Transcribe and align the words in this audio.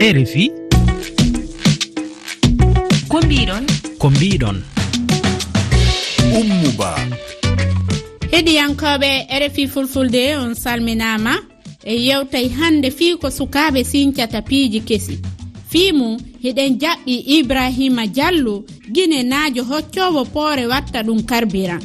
rfi 0.00 0.50
ko 3.08 3.20
mbiɗon 3.22 3.64
ko 3.98 4.10
mbiɗon 4.10 4.56
ummuba. 6.38 6.90
Heɗiyankoɓe 8.32 9.10
rfi 9.42 9.66
fulfulde 9.68 10.36
on 10.36 10.54
salminama 10.54 11.34
e 11.84 11.94
yewtay 12.06 12.48
hande 12.48 12.90
fii 12.90 13.16
ko 13.20 13.28
sukaɓe 13.30 13.84
sincata 13.84 14.42
piiji 14.42 14.80
kesi. 14.80 15.18
Fii 15.70 15.92
mum 15.92 16.16
hiɗen 16.42 16.78
jaɓɓi 16.80 17.14
ibrahima 17.36 18.06
diallo 18.06 18.64
guine 18.94 19.22
naajo 19.22 19.62
hoccowo 19.64 20.24
poore 20.24 20.66
watta 20.66 21.02
ɗum 21.02 21.22
karbiran. 21.30 21.82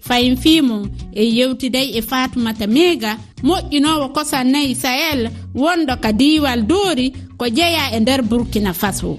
Fayin 0.00 0.36
fii 0.36 0.60
mum 0.62 0.90
e 1.14 1.22
yewtiday 1.38 1.88
e 1.98 2.02
fatumata 2.02 2.66
mega 2.66 3.18
moƴƴinowo 3.42 4.12
kosan 4.14 4.50
nayi 4.52 4.74
sahel 4.74 5.30
wondo 5.54 5.96
ka 6.02 6.12
diwal 6.12 6.62
doori 6.66 7.12
ko 7.42 7.48
jeeya 7.50 7.90
e 7.96 8.00
nder 8.00 8.22
burkina 8.22 8.72
faso. 8.72 9.18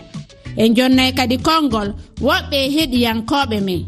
En 0.55 0.73
jonnay 0.76 1.12
kadi 1.14 1.38
konngol 1.38 1.90
woɓɓe 2.22 2.59
heɗiyankoɓe 2.76 3.58
men. 3.68 3.81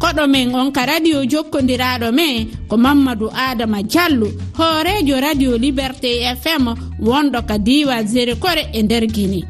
Koɗo 0.00 0.24
men 0.28 0.54
on 0.54 0.70
ka 0.72 0.86
radio 0.86 1.24
jokkodiraɗo 1.32 2.08
men 2.12 2.46
ko 2.68 2.76
mamadou 2.76 3.30
adama 3.34 3.82
diallo 3.82 4.28
hoorejo 4.58 5.16
radio 5.20 5.56
liberté 5.58 6.10
fm 6.42 6.64
wonɗo 7.06 7.40
ka 7.48 7.58
diwa 7.58 7.96
zérikore 8.04 8.62
e 8.72 8.82
nder 8.82 9.04
guinée. 9.14 9.44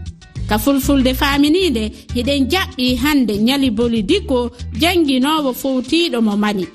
Ka 0.49 0.57
fulfulde 0.59 1.13
faminide 1.15 1.93
hiɗen 2.15 2.49
jaɓɓi 2.53 2.97
hande 3.03 3.35
ñali 3.47 3.71
boli 3.71 4.03
dikko 4.03 4.51
jannginowo 4.81 5.53
fowtiɗo 5.53 6.19
mo 6.23 6.35
mali 6.37 6.67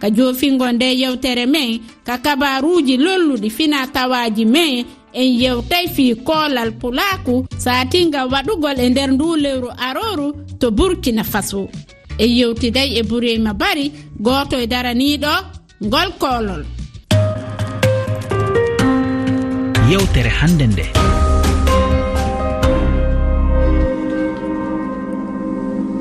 ka 0.00 0.10
joofingo 0.10 0.72
nde 0.72 0.98
yewtere 1.00 1.46
men 1.46 1.80
ka 2.04 2.18
kabaruji 2.18 2.96
lolluɗi 2.96 3.50
fina 3.50 3.86
tawaji 3.86 4.44
men 4.44 4.84
en 5.20 5.30
yewtay 5.42 5.86
fii 5.94 6.14
koolal 6.28 6.70
pulaaku 6.80 7.34
saatinga 7.64 8.20
waɗugol 8.32 8.78
e 8.84 8.88
nder 8.90 9.10
ndu 9.12 9.36
lewru 9.44 9.70
arooru 9.86 10.28
to 10.60 10.70
burkina 10.70 11.24
faso. 11.32 11.68
En 12.18 12.30
yewtiday 12.38 12.88
e, 12.92 12.98
e 13.00 13.02
bureyma 13.02 13.52
bari 13.54 13.86
gooto 14.24 14.56
e 14.64 14.66
daraniiɗo 14.72 15.32
ngol 15.86 16.10
koolol 16.20 16.62
yewtere 19.90 20.30
hannde 20.38 20.66
nde. 20.66 20.84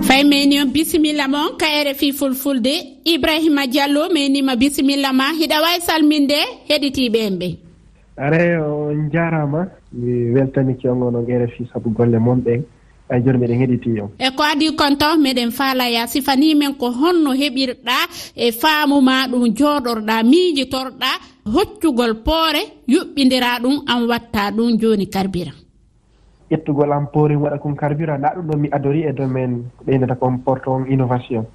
Fay 0.07 0.23
meni 0.23 0.59
on 0.61 0.69
bisimilla 0.75 1.27
mon 1.27 1.57
kayre 1.57 1.93
fi 1.93 2.11
fulfulde 2.11 2.73
ibrahima 3.05 3.67
diallo 3.67 4.09
menima 4.13 4.55
bisimilla 4.55 5.13
ma 5.13 5.31
hiɗa 5.39 5.61
wawi 5.63 5.81
salminde 5.87 6.39
heɗitiɓe 6.69 7.19
en 7.27 7.37
ɓe. 7.39 7.64
are 8.17 8.57
on 8.61 9.09
jarama 9.11 9.67
mi 9.91 10.31
weltaniki 10.33 10.87
on 10.87 11.03
ono 11.03 11.21
guere 11.23 11.47
fi 11.47 11.67
saabu 11.71 11.89
golle 11.91 12.19
moon 12.19 12.39
ɓen 12.41 12.63
ay 13.09 13.21
joni 13.23 13.37
miɗen 13.37 13.59
heɗiti 13.59 14.01
on 14.01 14.09
e 14.19 14.29
ko 14.35 14.43
adi 14.43 14.75
konto 14.75 15.05
meɗen 15.17 15.51
faalaya. 15.51 16.07
Sifanimen 16.07 16.75
ko 16.77 16.91
honno 16.91 17.31
heɓirɗa 17.33 17.97
e 18.35 18.51
faamuma 18.51 19.27
ɗum 19.27 19.53
jooɗorɗa 19.57 20.23
miijitorɗa 20.23 21.11
hoccugol 21.45 22.15
poore 22.23 22.61
yuɓɓidira 22.87 23.59
ɗum 23.61 23.83
an 23.87 24.07
watta 24.09 24.51
ɗum 24.51 24.79
joni 24.79 25.07
carburant 25.09 25.65
ƴettugol 26.51 26.91
an 26.93 27.07
poori 27.13 27.35
waɗa 27.35 27.57
kon 27.59 27.75
carburant 27.75 28.19
nda 28.19 28.33
ɗum 28.35 28.47
ɗon 28.47 28.59
mi 28.59 28.69
adori 28.71 29.03
e 29.03 29.11
domaine 29.13 29.63
ko 29.77 29.83
ɓeydata 29.85 30.15
kon 30.15 30.37
porte 30.45 30.67
on 30.67 30.85
innovation. 30.87 31.45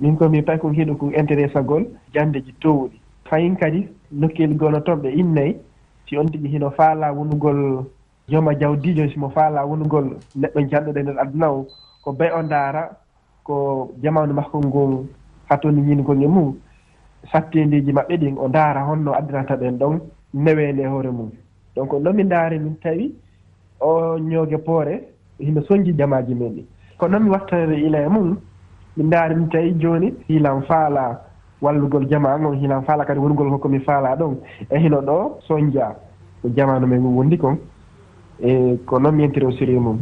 Min 0.00 0.16
komi 0.16 0.42
pay 0.42 0.58
kon 0.58 0.72
hiɗo 0.74 0.96
kon 0.96 1.12
intéressagol 1.12 1.86
jandeji 2.14 2.52
towɗi. 2.60 2.96
Fayin 3.28 3.56
kadi 3.56 3.88
nokkel 4.12 4.54
gono 4.56 4.80
toon 4.80 4.96
ɓe 5.02 5.10
innayi 5.12 5.56
si 6.08 6.16
on 6.18 6.26
tigi 6.30 6.48
hino 6.48 6.70
faala 6.70 7.12
wonugol 7.12 7.84
jooma 8.28 8.54
jawdijo 8.54 9.08
simo 9.10 9.30
faala 9.30 9.64
wonugol 9.66 10.16
neɗɗo 10.36 10.60
janɗoɗo 10.70 10.98
e 10.98 11.02
nder 11.02 11.18
aduna 11.20 11.50
o 11.50 11.66
ko 12.04 12.12
bay 12.12 12.30
o 12.30 12.42
ndaara 12.42 12.90
ko 13.44 13.90
jamanu 14.02 14.34
makko 14.34 14.58
ngol 14.58 15.06
hatoni 15.48 15.80
ñingol 15.82 16.22
e 16.22 16.26
mum 16.28 16.54
sattindiji 17.32 17.92
maɓɓe 17.92 18.16
ɗin 18.20 18.38
o 18.38 18.48
ndaara 18.48 18.80
honno 18.88 19.12
addinata 19.14 19.56
ɓen 19.56 19.78
ɗon 19.78 20.00
neweende 20.34 20.80
e 20.82 20.86
hoore 20.86 21.10
mum. 21.10 21.30
Donc 21.76 21.92
noon 21.92 22.14
mi 22.16 22.24
ndaari 22.24 22.58
min 22.58 22.74
tawi 22.82 23.14
o 23.80 24.18
ñooge 24.18 24.58
poore 24.58 25.02
hino 25.38 25.60
soñji 25.62 25.92
jamaji 25.96 26.34
men 26.34 26.52
ɗi 26.54 26.64
ko 26.98 27.08
noon 27.08 27.22
mi 27.24 27.30
wattare 27.30 27.76
ila 27.80 27.98
e 28.02 28.08
mum 28.08 28.36
mi 28.96 29.04
ndaari 29.04 29.34
min 29.34 29.48
tawi 29.48 29.72
jooni 29.78 30.14
hiilan 30.28 30.62
faala 30.62 31.20
wallugol 31.62 32.06
jamanu 32.08 32.48
on 32.48 32.58
hinan 32.60 32.84
faala 32.84 33.04
kadi 33.04 33.20
wongol 33.20 33.58
komi 33.58 33.80
faala 33.80 34.16
ɗon 34.16 34.36
e 34.70 34.78
hino 34.78 35.00
ɗo 35.00 35.40
soñdia 35.48 35.96
ko 36.42 36.48
jamanu 36.56 36.86
men 36.86 37.02
wondi 37.04 37.38
kon 37.38 37.56
e 38.40 38.76
ko 38.86 38.98
noon 38.98 39.14
mi 39.14 39.22
yentiri 39.22 39.46
o 39.46 39.52
série 39.52 39.78
mum. 39.78 39.98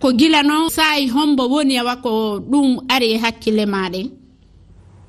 Ko 0.00 0.12
gila 0.12 0.42
noon 0.42 0.68
saayi 0.70 1.08
hombo 1.08 1.48
woni 1.48 1.78
awa 1.78 1.96
ko 2.02 2.38
ɗum 2.40 2.82
ari 2.88 3.14
e 3.14 3.18
hakkille 3.18 3.66
maɗen? 3.66 4.10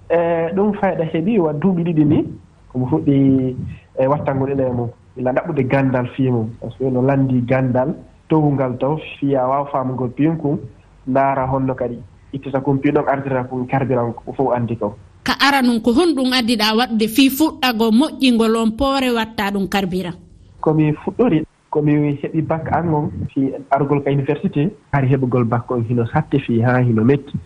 E 0.09 0.19
ɗum 0.55 0.73
fayɗa 0.73 1.03
heeɓi 1.13 1.39
wa 1.39 1.53
duuɓi 1.53 1.83
ɗiɗi 1.83 2.05
ni 2.05 2.25
komi 2.71 2.85
fuɗɗi 2.85 3.55
e 3.99 4.07
wattangol 4.07 4.51
e 4.51 4.71
mum. 4.73 4.89
Ila 5.17 5.31
ɗaɓɓude 5.33 5.63
gandal 5.67 6.07
fii 6.15 6.29
mum 6.29 6.49
par 6.61 6.71
ce 6.71 6.77
que 6.77 6.89
no 6.89 7.01
landi 7.01 7.41
gandal 7.41 7.95
towungal 8.29 8.77
taw 8.77 8.97
fiya 9.19 9.47
waw 9.49 9.65
famugol 9.73 10.13
piin 10.13 10.37
kum 10.37 10.59
ndaara 11.07 11.49
honno 11.49 11.73
kadi 11.73 11.97
ittata 12.33 12.61
kum 12.61 12.77
piin 12.79 12.93
ɗon 12.93 13.07
ardira 13.09 13.43
kum 13.43 13.65
kardiran 13.67 14.13
fof 14.37 14.53
andi 14.53 14.77
kam 14.77 14.93
ka 15.23 15.33
ara 15.39 15.61
num 15.61 15.81
ko 15.81 15.91
honɗum 15.91 16.31
addiɗa 16.33 16.75
waɗde 16.77 17.07
fii 17.07 17.29
fuɗɗago 17.29 17.91
moƴƴingol 17.91 18.55
on 18.55 18.71
poore 18.71 19.09
watta 19.11 19.51
ɗum 19.51 19.67
carburant 19.67 20.17
komi 20.61 20.93
fuɗɗori 20.93 21.45
komi 21.69 22.17
heɓi 22.21 22.41
bac 22.41 22.67
an 22.71 22.93
on 22.93 23.11
fi 23.33 23.51
argol 23.71 24.01
ka 24.03 24.11
université 24.11 24.69
hari 24.91 25.07
heɓugol 25.07 25.45
bac 25.45 25.71
on 25.71 25.83
hino 25.89 26.05
satte 26.05 26.39
fi 26.39 26.61
ha 26.61 26.81
hino 26.81 27.03
metti. 27.03 27.37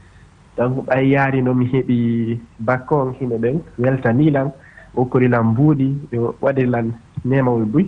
Donc 0.57 0.85
ɓay 0.87 1.09
yaari 1.09 1.41
no 1.41 1.53
mi 1.53 1.65
heɓi 1.65 2.39
bac 2.59 2.91
on 2.91 3.13
hino 3.19 3.37
ɓen 3.37 3.59
weltanilan 3.79 4.51
okkorilan 4.95 5.43
mbuuɗi 5.43 5.87
ɓe 6.11 6.17
waɗirilam 6.41 6.91
nemawol 7.25 7.61
e 7.63 7.65
buy. 7.65 7.85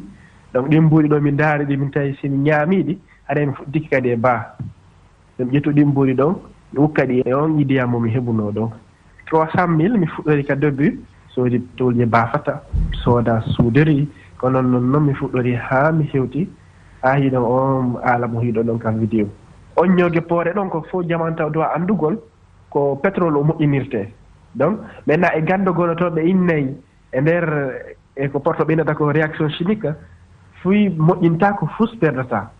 Donc 0.54 0.70
ɗin 0.70 0.82
mbuuɗi 0.84 1.08
ɗo 1.08 1.22
mi 1.22 1.32
ndaari 1.32 1.66
ɗi 1.66 1.78
min 1.78 1.92
tawi 1.92 2.16
simi 2.22 2.38
ñaamiɗi 2.38 2.98
haɗa 3.28 3.46
mi 3.46 3.54
fuɗɗiki 3.54 3.90
kadi 3.90 4.10
e 4.10 4.16
baa. 4.16 4.56
Ɗum 5.40 5.50
ƴettu 5.52 5.72
ɗin 5.72 5.88
mbuuɗi 5.88 6.14
ɗon 6.14 6.36
mi 6.74 6.80
ukka 6.80 7.06
ɗi 7.06 7.22
e 7.26 7.34
on 7.34 7.60
idiyam 7.60 7.90
mo 7.92 8.00
mi 8.00 8.10
heɓunoo 8.12 8.52
ɗon. 8.52 8.70
trois 9.26 9.48
cent 9.56 9.68
mille 9.68 9.98
mi 9.98 10.06
fuɗɗori 10.08 10.44
ka 10.46 10.56
début 10.56 11.00
soodi 11.30 11.60
towlje 11.78 12.06
baafata 12.06 12.62
sooda 13.04 13.42
suudori 13.56 14.08
ko 14.38 14.50
noon 14.50 14.72
noon 14.72 14.92
noon 14.92 15.04
mi 15.08 15.14
fuɗɗori 15.14 15.56
haa 15.56 15.92
mi 15.92 16.10
hewti 16.14 16.48
haa 17.04 17.16
hiɗo 17.18 17.38
on 17.38 17.98
aala 18.04 18.28
mo 18.28 18.40
hiɗo 18.40 18.64
ɗon 18.64 18.80
kam 18.80 19.00
vidéo. 19.00 19.28
On 19.78 19.88
ñooge 19.88 20.22
poore 20.22 20.54
ɗon 20.56 20.70
ko 20.70 20.82
fof 20.92 21.06
jamantaw 21.08 21.50
dowa 21.50 21.74
anndugol 21.76 22.18
ko 22.70 22.96
pétrole 23.04 23.38
o 23.38 23.44
moƴƴinirtee 23.44 24.08
donc 24.56 24.80
maintenant 25.08 25.32
e 25.36 25.42
ganndogolo 25.42 25.96
to 25.96 26.10
ɓe 26.10 26.22
innayi 26.24 26.76
e 27.14 27.22
ndeer 27.22 27.46
e 28.16 28.28
ko 28.30 28.40
porto 28.40 28.64
ɓeynata 28.64 28.96
ko 28.96 29.12
réaction 29.12 29.50
chimique 29.50 29.88
fuy 30.62 30.90
moƴƴinta 30.90 31.54
ko 31.60 31.68
fus 31.78 31.96
perdata 32.00 32.52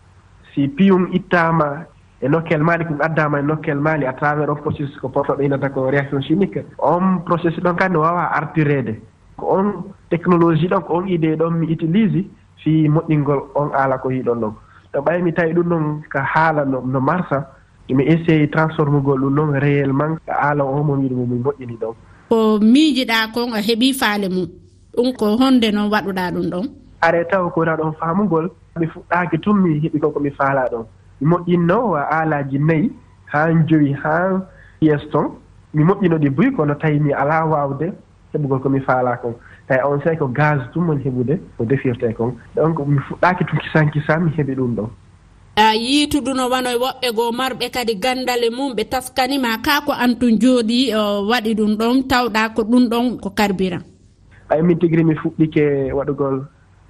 si 0.54 0.68
piyum 0.68 1.08
ittaama 1.12 1.86
e 2.22 2.28
nokkel 2.28 2.62
maali 2.62 2.84
ko 2.84 2.94
addama 3.00 3.38
e 3.40 3.42
nokkel 3.42 3.78
maali 3.80 4.06
à 4.06 4.12
travers 4.12 4.48
on 4.48 4.56
processus 4.56 4.96
ko 5.00 5.08
porto 5.08 5.34
ɓeynata 5.36 5.68
ko 5.68 5.90
réaction 5.90 6.22
chimique. 6.22 6.64
On 6.78 7.18
processus 7.26 7.62
ɗon 7.62 7.76
kandi 7.76 7.96
wawa 7.96 8.32
artirede 8.32 9.00
ko 9.36 9.46
on 9.58 9.84
technologie 10.10 10.68
ɗon 10.68 10.80
ko 10.82 10.94
on 10.96 11.06
idée 11.08 11.36
ɗon 11.36 11.50
mi 11.58 11.66
utilise 11.72 12.24
fi 12.64 12.88
moƴƴingol 12.88 13.40
on 13.54 13.70
aala 13.74 13.98
ko 13.98 14.08
hiɗon 14.08 14.40
ɗon. 14.40 14.54
To 14.92 15.00
ɓawi 15.02 15.22
mi 15.22 15.32
tawi 15.32 15.52
ɗum 15.52 15.68
ɗon 15.68 15.84
ko 16.12 16.18
haala 16.18 16.64
no 16.64 16.80
no 16.80 17.00
marsa 17.00 17.46
mi 17.88 18.04
essayi 18.04 18.48
transformugol 18.50 19.20
ɗum 19.20 19.34
ɗon 19.36 19.60
réellement 19.60 20.16
ko 20.26 20.32
aala 20.32 20.64
o 20.64 20.82
mo 20.82 20.94
wiɗumo 20.96 21.26
mi 21.26 21.38
moƴƴini 21.44 21.76
ɗon. 21.80 21.94
Ko 22.30 22.58
miijiɗa 22.60 23.28
kon 23.34 23.52
a 23.52 23.60
heeɓi 23.60 23.92
faale 23.92 24.28
mum 24.28 24.48
ɗum 24.96 25.12
ko 25.12 25.36
honde 25.36 25.68
noon 25.72 25.90
waɗuɗa 25.92 26.32
ɗum 26.32 26.48
ɗon? 26.50 26.66
Are 27.02 27.24
taw 27.30 27.50
ko 27.50 27.60
wona 27.60 27.76
ɗon 27.76 27.92
faamugol 28.00 28.48
mi 28.80 28.86
fuɗɗaki 28.86 29.38
tun 29.42 29.60
mi 29.60 29.80
heɓi 29.84 30.00
kon 30.00 30.12
ko 30.12 30.20
mi 30.20 30.30
faala 30.30 30.64
ɗon. 30.72 30.86
moƴƴinno 31.22 31.78
wa 31.90 32.00
aalaji 32.10 32.58
nayi 32.58 32.90
haa 33.26 33.52
joyi 33.66 33.92
haa 33.92 34.40
yees 34.80 35.08
ton 35.10 35.30
mi 35.74 35.84
moƴƴino 35.84 36.18
ɗi 36.18 36.30
buy 36.30 36.50
kono 36.56 36.74
tawi 36.74 37.00
mi 37.00 37.12
alaa 37.12 37.44
waawde 37.44 37.92
heɓugol 38.32 38.60
komi 38.60 38.80
faalaa 38.80 39.16
kon. 39.16 39.34
Tawi 39.68 39.80
on 39.84 40.00
say 40.04 40.16
ko 40.16 40.26
gaz 40.28 40.60
tum 40.72 40.88
woni 40.88 41.04
heɓude 41.04 41.38
ko 41.58 41.64
defirtee 41.64 42.12
kon. 42.14 42.32
Donc 42.54 42.78
mi 42.86 42.98
fuɗɗaaki 43.08 43.44
tum 43.44 43.58
kisan 43.58 43.90
kisan 43.90 44.20
mi 44.24 44.30
heɓi 44.36 44.54
ɗum 44.54 44.74
ɗon 44.76 44.88
a 45.56 45.74
yiituduno 45.74 46.48
wano 46.52 46.68
e 46.68 46.76
woɓɓe 46.76 47.08
goo 47.16 47.32
marɓe 47.32 47.70
kadi 47.72 47.94
gandale 47.96 48.50
mum 48.50 48.74
ɓe 48.76 48.84
taskanima 48.92 49.56
kaa 49.64 49.80
ko 49.86 49.92
antun 49.92 50.36
jooɗi 50.40 50.92
waɗi 51.30 51.54
ɗum 51.54 51.76
ɗon 51.80 52.02
tawɗa 52.08 52.54
ko 52.54 52.62
ɗum 52.62 52.88
ɗon 52.88 53.18
ko 53.20 53.30
carburant 53.30 53.84
ay 54.50 54.62
min 54.62 54.78
tigiri 54.78 55.04
mi 55.04 55.14
fuɗɗike 55.14 55.92
waɗugol 55.96 56.44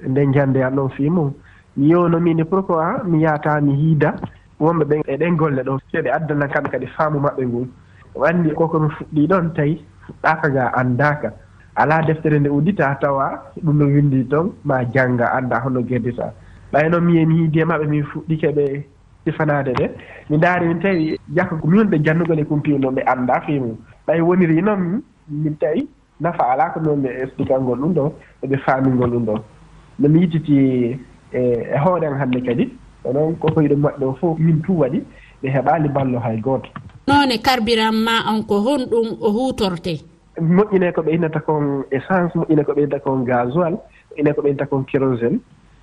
nde 0.08 0.20
jande 0.34 0.58
an 0.62 0.74
ɗon 0.76 0.90
fii 0.96 1.10
mum. 1.10 1.30
mi 1.76 1.88
yewno 1.90 2.20
mine 2.20 2.44
pourquoi 2.44 3.04
mi 3.04 3.22
yata 3.22 3.60
mi 3.60 3.74
hiida 3.74 4.14
wonɓe 4.60 4.84
ɓen 4.84 5.02
e 5.06 5.16
ɗen 5.16 5.36
golle 5.36 5.62
ɗon. 5.62 5.78
Seɓe 5.92 6.10
addana 6.10 6.48
kamɓe 6.48 6.68
kadi 6.70 6.86
faamu 6.86 7.20
maɓɓe 7.20 7.42
ngun. 7.46 7.68
Wanndi 8.14 8.48
anndi 8.48 8.54
koko 8.54 8.78
mi 8.80 8.88
fuɗɗi 8.88 9.26
ɗon 9.28 9.54
tawi 9.54 9.84
fuɗɗaka 10.06 10.48
ga 10.54 10.64
anndaka 10.74 11.32
ala 11.76 12.02
deftere 12.02 12.38
nde 12.38 12.48
uddita 12.48 12.94
tawa 13.00 13.52
ɗum 13.64 13.76
no 13.78 13.84
winndi 13.84 14.24
toon 14.28 14.52
ma 14.64 14.84
jannga 14.84 15.26
annda 15.36 15.60
hono 15.60 15.82
gerdita. 15.82 16.32
Ɓay 16.72 16.88
noon 16.90 17.04
miye 17.04 17.26
mi 17.26 17.34
hiidi 17.34 17.60
e 17.60 17.64
maɓɓe 17.64 17.86
min 17.88 18.04
fuɗɗike 18.04 18.48
ɓe 18.56 18.84
sifanade 19.24 19.72
ɗe 19.74 19.90
mi 20.30 20.38
daari 20.38 20.66
min 20.68 20.80
tawi 20.80 21.18
jakka 21.34 21.56
min 21.66 21.84
ɓe 21.90 21.98
janndugol 22.04 22.38
e 22.38 22.44
kumpiw 22.44 22.78
noon 22.78 22.94
ɓe 22.94 23.02
annda 23.06 23.40
fimu 23.40 23.76
ɓay 24.06 24.20
woniri 24.20 24.62
noon 24.62 25.02
min 25.28 25.56
tawi 25.58 25.86
nafa 26.20 26.42
alaa 26.52 26.70
ko 26.72 26.80
noon 26.80 27.02
ɓe 27.02 27.08
explical 27.22 27.60
ngol 27.60 27.78
ɗum 27.80 27.92
ɗon 27.94 28.12
eɓe 28.44 28.56
faamingol 28.64 29.10
ɗum 29.10 29.24
ɗon. 29.26 29.40
Nomi 29.98 30.20
yittiti 30.20 30.52
yititi 30.52 31.05
e 31.32 31.76
hoore 31.84 32.04
an 32.06 32.18
hannde 32.20 32.40
kadi. 32.44 32.70
Oɗon 33.04 33.36
koko 33.38 33.60
yiɗo 33.60 33.76
maɓɓe 33.76 34.04
o 34.04 34.12
fof 34.20 34.38
min 34.38 34.60
tu 34.62 34.72
waɗi 34.78 35.02
ɓe 35.42 35.48
heɓaali 35.48 35.88
ballo 35.88 36.18
hay 36.18 36.36
gooto. 36.40 36.68
Noone 37.06 37.34
e 37.34 37.38
carburant 37.38 37.92
ma 37.94 38.26
on 38.30 38.42
ko 38.42 38.58
honɗum 38.60 39.18
o 39.20 39.30
huutorte. 39.30 40.02
Moƴƴine 40.40 40.92
ko 40.92 41.02
ɓe 41.02 41.14
innata 41.14 41.40
kon 41.40 41.84
essence 41.90 42.34
moƴƴine 42.34 42.64
ko 42.64 42.72
ɓe 42.72 42.80
innata 42.82 43.00
kon 43.00 43.24
gasoil 43.24 43.78
moƴƴine 44.10 44.34
ko 44.34 44.42
ɓe 44.42 44.48
innata 44.48 44.66
kon 44.66 44.84
kérosine 44.84 45.38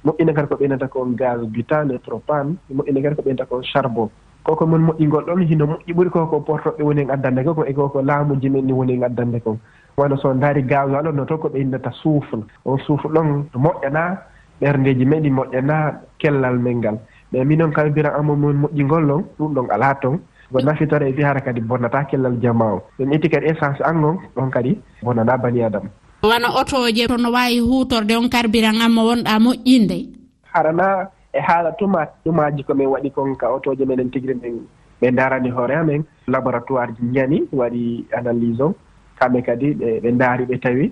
moƴƴine 0.06 0.34
kadi 0.34 0.48
ko 0.48 0.56
ɓe 0.56 0.66
innata 0.66 0.88
kon 0.88 1.16
gaz 1.16 1.40
butane 1.48 1.98
propane 2.04 2.56
moƴƴine 2.74 3.02
kadi 3.02 3.16
ko 3.16 3.22
ɓe 3.22 3.30
innata 3.30 3.46
kon 3.46 3.64
charbon. 3.64 4.10
Koko 4.44 4.66
mon 4.68 4.82
moƴƴingol 4.82 5.24
ɗon 5.26 5.48
hino 5.48 5.66
moƴƴi 5.66 5.94
ɓuri 5.96 6.10
koko 6.10 6.40
portoɓe 6.42 6.84
woni 6.84 7.02
en 7.02 7.10
addande 7.10 7.44
ko 7.46 7.64
e 7.64 7.74
koko 7.74 8.02
laamu 8.02 8.36
jimen 8.42 8.66
ni 8.66 8.74
woni 8.74 8.94
en 8.94 9.04
addande 9.04 9.40
kon 9.42 9.58
wano 9.98 10.18
so 10.18 10.34
daari 10.34 10.62
gasoil 10.64 11.08
on 11.08 11.16
no 11.16 11.26
toon 11.26 11.38
ko 11.40 11.48
ɓe 11.50 11.62
innata 11.62 11.92
suufle. 11.92 12.44
On 12.66 12.78
suufle 12.80 13.10
ɗon 13.10 13.46
moƴƴana 13.56 14.18
ɓerndeji 14.64 15.06
men 15.06 15.22
ɗi 15.24 15.30
moƴƴana 15.30 15.76
kellal 16.20 16.58
men 16.60 16.78
ngal. 16.80 16.98
Mais 17.32 17.44
minon 17.46 17.72
kam 17.74 17.92
bira 17.94 18.16
amo 18.18 18.36
mum 18.36 18.62
moƴƴingol 18.64 19.04
ɗon 19.10 19.24
ɗum 19.40 19.54
ɗon 19.56 19.68
ala 19.72 19.96
toon 20.02 20.20
ko 20.52 20.60
nafitore 20.62 21.10
e 21.10 21.14
fihara 21.14 21.42
kadi 21.42 21.62
bonnata 21.62 22.04
kellal 22.10 22.38
jama 22.42 22.66
o 22.76 22.82
ɗum 23.00 23.12
itti 23.14 23.30
kadi 23.30 23.46
essence 23.52 23.82
angon 23.84 24.18
ɗon 24.36 24.50
kadi 24.52 24.78
bonnana 25.04 25.38
bani 25.38 25.64
adama. 25.64 25.90
Wona 26.24 26.48
otoje 26.56 27.08
tono 27.08 27.32
wawi 27.32 27.60
hutorde 27.60 28.12
on 28.16 28.30
carburant 28.30 28.80
amma 28.82 29.02
wonɗa 29.04 29.40
moƴƴinde. 29.40 29.98
Harana 30.54 31.10
e 31.34 31.40
haala 31.42 31.72
tuma 31.80 32.06
tumaji 32.24 32.64
komin 32.64 32.88
waɗi 32.88 33.12
kon 33.12 33.36
ka 33.36 33.48
otoje 33.52 33.84
meɗen 33.86 34.12
tigri 34.12 34.34
ri 34.34 34.40
min 34.42 34.62
ɓe 35.02 35.12
darani 35.12 35.50
hoore 35.50 35.76
amen. 35.76 36.04
Laboratoire 36.28 36.94
ji 36.96 37.04
ñani 37.12 37.44
waɗi 37.52 38.06
analyse 38.18 38.62
o 38.62 38.76
kamɓe 39.20 39.42
kadi 39.46 39.74
ɓe 40.04 40.12
daari 40.18 40.46
ɓe 40.46 40.60
tawi. 40.62 40.92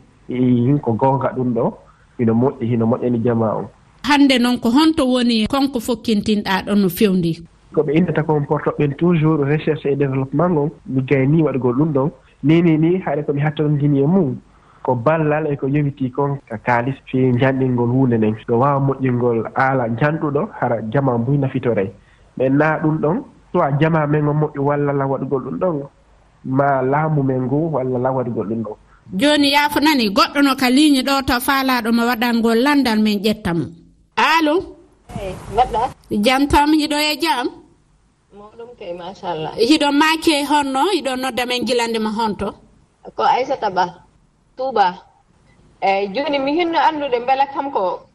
Ko 0.81 0.91
gonga 0.93 1.31
ɗum 1.37 1.53
ɗo. 1.53 1.73
ina 2.19 2.33
moƴƴi 2.33 2.65
hino 2.69 2.85
moƴƴani 2.85 3.23
jama 3.23 3.47
o. 3.55 3.69
Hannde 4.03 4.39
noon 4.39 4.57
ko 4.59 4.69
honto 4.69 5.05
woni 5.05 5.47
konko 5.47 5.79
fokkintinɗa 5.79 6.65
ɗon 6.65 6.75
no 6.81 6.89
fewndi. 6.89 7.39
Ko 7.73 7.81
ɓe 7.83 7.93
innata 7.97 8.23
kon 8.23 8.41
portoɓen 8.45 8.95
toujours 8.97 9.45
recherche 9.45 9.85
et 9.85 9.95
développement 9.95 10.49
ngon 10.49 10.69
mi 10.87 11.01
gayni 11.03 11.43
waɗgol 11.43 11.75
ɗum 11.75 11.91
ɗon. 11.93 12.09
Nini 12.43 12.77
ni 12.77 12.97
haɗa 12.97 13.23
komi 13.23 13.41
hattandini 13.41 13.99
e 14.01 14.07
mum 14.07 14.35
ko 14.83 14.95
ballal 14.95 15.45
e 15.51 15.55
ko 15.55 15.67
yowiti 15.67 16.09
kon 16.11 16.39
ka 16.49 16.57
kaalis 16.57 16.95
fi 17.05 17.31
janɗingol 17.39 17.89
hunde 17.89 18.17
nden. 18.17 18.35
Ɗo 18.47 18.57
wawa 18.57 18.79
moƴƴingol 18.79 19.45
aala 19.55 19.87
janɗuɗo 19.99 20.49
hara 20.59 20.81
jama 20.91 21.17
mbuy 21.17 21.37
nafitore 21.37 21.93
mais 22.37 22.49
na 22.49 22.79
ɗum 22.79 22.97
ɗon 22.97 23.17
soit 23.51 23.71
jama 23.79 24.07
men 24.07 24.27
o 24.27 24.33
moƴƴu 24.33 24.59
walla 24.65 24.93
la 24.93 25.05
waɗugol 25.05 25.43
ɗum 25.43 25.57
ɗon 25.59 25.83
ma 26.45 26.81
laamu 26.81 27.23
men 27.23 27.41
ngu 27.45 27.69
walla 27.71 27.99
la 27.99 28.11
waɗugol 28.11 28.47
ɗum 28.47 28.63
ɗon. 28.63 28.75
joni 29.19 29.51
yaafo 29.51 29.79
nani 29.79 30.09
goɗɗo 30.09 30.39
no 30.41 30.55
ka 30.55 30.69
ligne 30.69 31.01
ɗo 31.07 31.21
to 31.27 31.35
faalaɗo 31.39 31.89
mo 31.97 32.03
waɗangol 32.09 32.59
landal 32.65 32.99
min 32.99 33.19
ƴetta 33.19 33.51
mo. 33.53 33.65
Alo 34.15 34.55
mbaɗɗa 35.53 35.81
jam 36.25 36.47
tam 36.47 36.69
hiɗo 36.73 36.97
e 37.11 37.13
jam 37.23 37.47
moɗum 38.37 38.69
kay 38.79 38.93
machallah 38.93 39.53
hiɗo 39.69 39.87
maake 39.91 40.45
honno 40.49 40.81
hiɗo 40.95 41.11
nodda 41.21 41.45
men 41.45 41.65
gilande 41.67 41.99
ma 41.99 42.09
honto? 42.17 42.47
Ko 43.15 43.23
aissata 43.23 43.69
ba 43.69 43.85
touba 44.57 44.85
eyyi 45.81 46.07
joni 46.15 46.39
mi 46.39 46.51
hinno 46.57 46.79
anndude 46.79 47.19
beele 47.27 47.45
kam 47.53 47.71
ko 47.71 48.07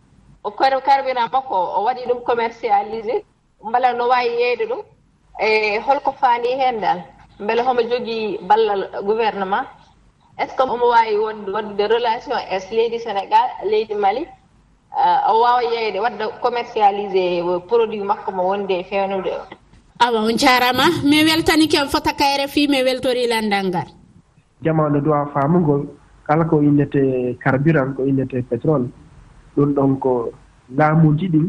koro 0.43 0.81
carburant 0.81 1.31
makko 1.33 1.57
o 1.77 1.85
waɗi 1.85 2.03
ɗum 2.09 2.21
commercialisé 2.25 3.25
mbala 3.69 3.93
no 3.93 4.09
wawi 4.09 4.31
yeyde 4.41 4.65
ɗum 4.71 4.81
e 5.41 5.79
holko 5.87 6.13
faani 6.21 6.57
hen 6.61 6.81
dal. 6.81 6.99
Beele 7.39 7.61
homo 7.63 7.83
jogii 7.83 8.39
ballal 8.49 8.89
gouvernement. 9.05 9.67
est 10.39 10.49
ce 10.51 10.57
que 10.57 10.63
omo 10.63 10.89
wawi 10.91 11.17
wonde 11.17 11.49
waddude 11.49 11.85
relation 11.89 12.37
es 12.51 12.71
leydi 12.71 12.99
sénégal 12.99 13.49
leydi 13.65 13.95
mali? 13.95 14.27
Euh, 14.97 15.31
o 15.33 15.41
wawa 15.43 15.63
yeyde 15.63 15.99
wadda 16.01 16.29
commercialisé 16.43 17.41
euh, 17.41 17.59
produit 17.61 18.03
makko 18.05 18.33
mo 18.33 18.43
wonde 18.51 18.71
e 18.71 18.85
fewnude 18.85 19.33
o. 19.33 19.43
Awa 20.01 20.21
on 20.21 20.37
jarama. 20.37 20.85
Mi 21.05 21.25
weltani 21.25 21.69
kem 21.69 21.89
fota 21.89 22.13
kayre 22.13 22.49
fi 22.49 22.69
mi 22.69 22.83
weltori 22.83 23.27
landal 23.27 23.67
ngal 23.69 23.89
jamanu 24.63 25.01
dowa 25.01 25.27
famugol. 25.33 25.87
Kala 26.27 26.45
ko 26.45 26.61
innete 26.61 27.39
carburant 27.43 27.95
ko 27.97 28.05
innete 28.05 28.43
pétrole. 28.51 28.89
Ɗum 29.57 29.73
ɗon 29.75 29.99
ko 30.01 30.33
laamuji 30.77 31.29
ɗin 31.29 31.49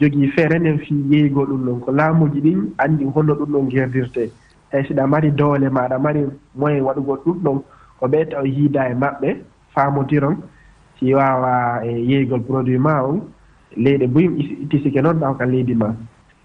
jogii 0.00 0.30
feere 0.36 0.58
nden 0.58 0.78
fi 0.78 0.94
yeeygo 1.10 1.46
ɗum 1.46 1.64
ɗon. 1.66 1.80
Ko 1.80 1.92
laamuji 1.92 2.40
ɗin 2.40 2.74
anndi 2.78 3.04
holno 3.04 3.34
ɗum 3.34 3.50
ɗon 3.52 3.70
gerdirte. 3.70 4.30
Tawi 4.70 4.84
siɗa 4.88 5.06
mari 5.06 5.30
doole 5.30 5.68
maɗa 5.70 5.98
mari 5.98 6.26
moyen 6.54 6.82
waɗugol 6.84 7.18
ɗum 7.24 7.38
ɗon 7.42 7.62
ko 8.00 8.06
ɓe 8.08 8.24
taw 8.30 8.44
yiida 8.44 8.88
e 8.90 8.94
maɓɓe 8.94 9.28
faamotiron 9.74 10.36
si 10.98 11.14
wawa 11.14 11.82
e 11.84 11.90
yeygol 12.10 12.40
produit 12.42 12.78
ma 12.78 13.02
on 13.02 13.20
leyɗe 13.76 14.06
boyim 14.06 14.32
tisike 14.70 15.00
noon 15.02 15.20
ɗaw 15.20 15.34
ka 15.38 15.44
leydi 15.46 15.74
ma. 15.74 15.94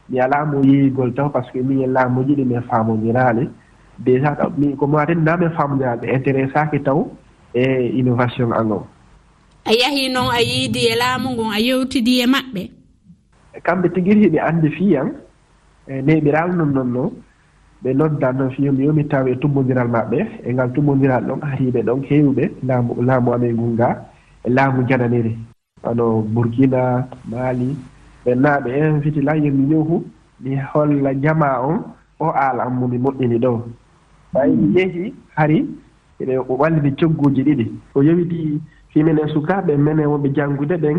Mi 0.09 0.19
alaa 0.19 0.45
yeygol 0.63 1.13
taw 1.13 1.30
par 1.30 1.45
ce 1.45 1.51
que 1.51 1.59
min 1.63 1.81
e 1.83 1.88
laamuji 1.88 2.36
ɗi 2.36 2.45
min 2.45 2.62
faamodiraali 2.62 3.50
déjà 4.00 4.36
taw 4.36 4.50
ko 4.50 4.75
komo 4.77 4.98
atenna 4.98 5.38
min 5.38 5.51
faamodiraali 5.51 6.01
ɓe 6.01 6.13
intéressaki 6.15 6.80
taw 6.83 7.07
e 7.54 7.63
innovation 8.00 8.51
angon 8.54 8.83
a 9.65 9.71
yahi 9.74 10.09
noon 10.09 10.30
a 10.31 10.42
yiidi 10.42 10.88
e 10.92 10.95
laamu 10.95 11.30
ngon 11.31 11.51
a 11.54 11.59
yewtidi 11.59 12.21
e 12.21 12.25
maɓɓe? 12.25 12.63
Kamɓe 13.63 13.89
tigi 13.94 14.13
ri 14.13 14.39
anndi 14.39 14.69
fiyan 14.71 15.07
e, 15.88 16.01
neyɓiraali 16.01 16.56
non 16.56 16.71
non 16.74 16.86
noon 16.94 17.12
ɓe 17.83 17.94
noddan 17.94 18.33
noon 18.38 18.51
fiyomi 18.51 18.86
yomi 18.86 19.04
taw 19.07 19.28
e 19.28 19.36
tummodiral 19.42 19.88
maɓɓe 19.88 20.18
e 20.45 20.54
ngal 20.54 20.69
tummodiral 20.74 21.24
ɗon 21.28 21.39
ariɓe 21.42 21.81
ɗon 21.83 22.01
heewiɓe 22.10 22.44
laamu 22.68 23.01
laamu 23.01 23.33
amen 23.33 23.56
gunga 23.56 23.88
e 24.45 24.50
laamu 24.50 24.83
jananiri. 24.88 25.38
Ano 25.83 26.22
bourkina 26.33 27.07
mali 27.31 27.75
ɓe 28.25 28.31
naaɓe 28.36 28.69
invité 28.89 29.22
la 29.22 29.36
yomi 29.36 29.69
yewhu 29.72 30.04
mi 30.42 30.56
holla 30.74 31.13
jama 31.24 31.60
on 31.66 31.80
o 32.19 32.25
aala 32.30 32.63
am 32.66 32.78
momi 32.80 32.98
moƴƴini 32.98 33.38
ɗo 33.39 33.51
ɓay 34.33 34.50
mi 34.56 34.80
yehi 34.80 35.13
hari 35.36 35.66
eɓe 36.22 36.33
ɓallini 36.60 36.92
cogguji 37.00 37.44
ɗiɗi. 37.44 37.66
O 37.95 38.04
yewiti 38.04 38.62
himinen 38.94 39.28
sukaaɓe 39.33 39.75
menen 39.78 40.06
wonɓe 40.06 40.30
janngude 40.36 40.75
ɓen 40.78 40.98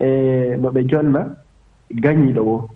e 0.00 0.56
no 0.60 0.70
ɓe 0.70 0.86
jonna 0.88 1.20
gañiiɗo 1.90 2.42
o. 2.46 2.68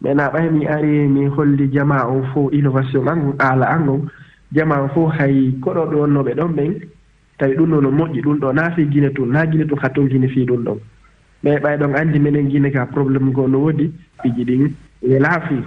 maintenant 0.00 0.30
ɓay 0.32 0.50
mi 0.50 0.66
ari 0.66 1.08
mi 1.08 1.26
holli 1.26 1.68
jama 1.72 2.06
on 2.08 2.22
fof 2.32 2.52
innovation 2.52 3.08
an 3.08 3.34
aala 3.38 3.66
an 3.66 3.88
on. 3.88 4.00
Jama 4.52 4.82
on 4.82 4.88
fof 4.94 5.12
hay 5.18 5.52
koɗo 5.60 5.86
ɗo 5.90 5.96
wonnoɓe 6.02 6.34
ɗon 6.34 6.52
ɓen. 6.56 6.74
Tawi 7.38 7.54
ɗum 7.56 7.70
ɗo 7.70 7.80
no 7.82 7.90
moƴƴi 7.90 8.20
ɗum 8.22 8.38
ɗo 8.40 8.52
naa 8.52 8.70
fi 8.70 8.86
gine 8.90 9.10
tun 9.14 9.26
naa 9.32 9.46
guine 9.46 9.66
tun 9.66 9.78
hatton 9.82 10.08
guine 10.08 10.28
fii 10.28 10.46
ɗum 10.46 10.64
ɗon. 10.64 10.78
Mais 11.42 11.58
ɓay 11.60 11.76
ɗon 11.78 11.94
anndi 11.94 12.18
minen 12.18 12.48
guine 12.48 12.70
ka 12.72 12.86
probléme 12.86 13.32
goo 13.32 13.46
no 13.48 13.58
woodi 13.58 13.92
piji 14.22 14.44
ɗin 14.44 14.72
welaa 15.02 15.40
fii 15.48 15.62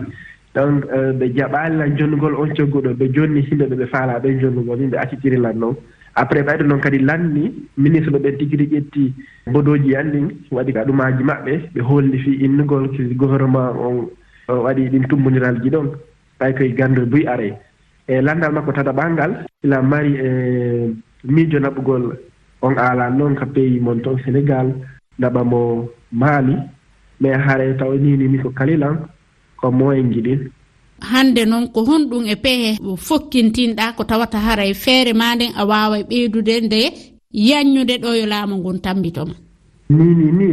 donc 0.55 0.85
euh, 0.93 1.13
ɓe 1.13 1.31
jaɓaalilan 1.35 1.97
jonnugol 1.97 2.35
on 2.35 2.49
cogguɗo 2.55 2.93
ɓe 2.93 3.07
jonni 3.13 3.41
himɓe 3.41 3.65
ɓe 3.69 3.75
ɓe 3.75 3.85
faalaa 3.87 4.19
ɓen 4.19 4.39
jonnugol 4.41 4.79
yimɓe 4.79 4.97
ɓe 4.97 4.99
accitirilan 4.99 5.53
noon 5.57 5.75
après 6.15 6.43
ɓayɗo 6.43 6.63
noon 6.67 6.81
kadi 6.81 6.99
lanni 6.99 7.53
ministre 7.77 8.19
ɓen 8.19 8.37
tigi 8.37 8.57
tigi 8.57 8.75
ƴetti 8.75 9.13
bodoji 9.51 9.95
an 9.95 10.11
ɗin 10.11 10.27
waɗi 10.51 10.73
ka 10.73 10.83
ɗumaji 10.85 11.23
maɓɓe 11.23 11.53
ɓe 11.73 11.81
holli 11.81 12.17
fii 12.19 12.43
innugol 12.45 12.89
gouvernement 13.15 13.71
on 13.79 14.09
waɗi 14.47 14.89
ɗin 14.89 15.07
tumbondiralji 15.09 15.69
ɗon 15.69 15.87
ɓay 16.39 16.53
koye 16.53 16.75
gandol 16.75 17.05
buy 17.05 17.25
are. 17.27 17.49
E 18.07 18.21
landal 18.21 18.53
makko 18.53 18.71
tadaɓangal 18.73 19.45
ila 19.63 19.81
mari 19.81 20.13
e 20.17 20.29
miijo 21.23 21.59
naɓugol 21.59 22.17
on 22.61 22.75
aalan 22.77 23.17
noon 23.17 23.35
ka 23.35 23.45
pays 23.45 23.79
mon 23.79 23.99
toon 24.01 24.17
sénégal 24.25 24.73
naɓa 25.19 25.43
mo 25.43 25.89
maali 26.11 26.55
mais 27.19 27.37
hare 27.37 27.77
taw 27.77 27.93
ninimi 27.93 28.39
ko 28.39 28.49
kalilan 28.49 28.95
ko 29.57 29.71
moyen 29.71 30.11
giɗin 30.13 30.49
hande 31.01 31.45
noon 31.45 31.67
ko 31.73 31.83
honɗum 31.89 32.25
e 32.25 32.35
pehe 32.35 32.77
fokkintinɗa 32.97 33.95
ko 33.97 34.03
tawata 34.03 34.39
hara 34.39 34.65
e 34.65 34.73
feere 34.73 35.13
ma 35.13 35.35
nden 35.35 35.51
a 35.55 35.65
wawa 35.65 35.99
e 35.99 36.03
ɓeydude 36.03 36.55
nde 36.65 36.81
yanñude 37.31 37.95
ɗo 38.03 38.15
yo 38.19 38.25
laamu 38.25 38.55
ngun 38.57 38.79
tambitoma. 38.81 39.33
Nini 39.89 40.31
ni 40.31 40.47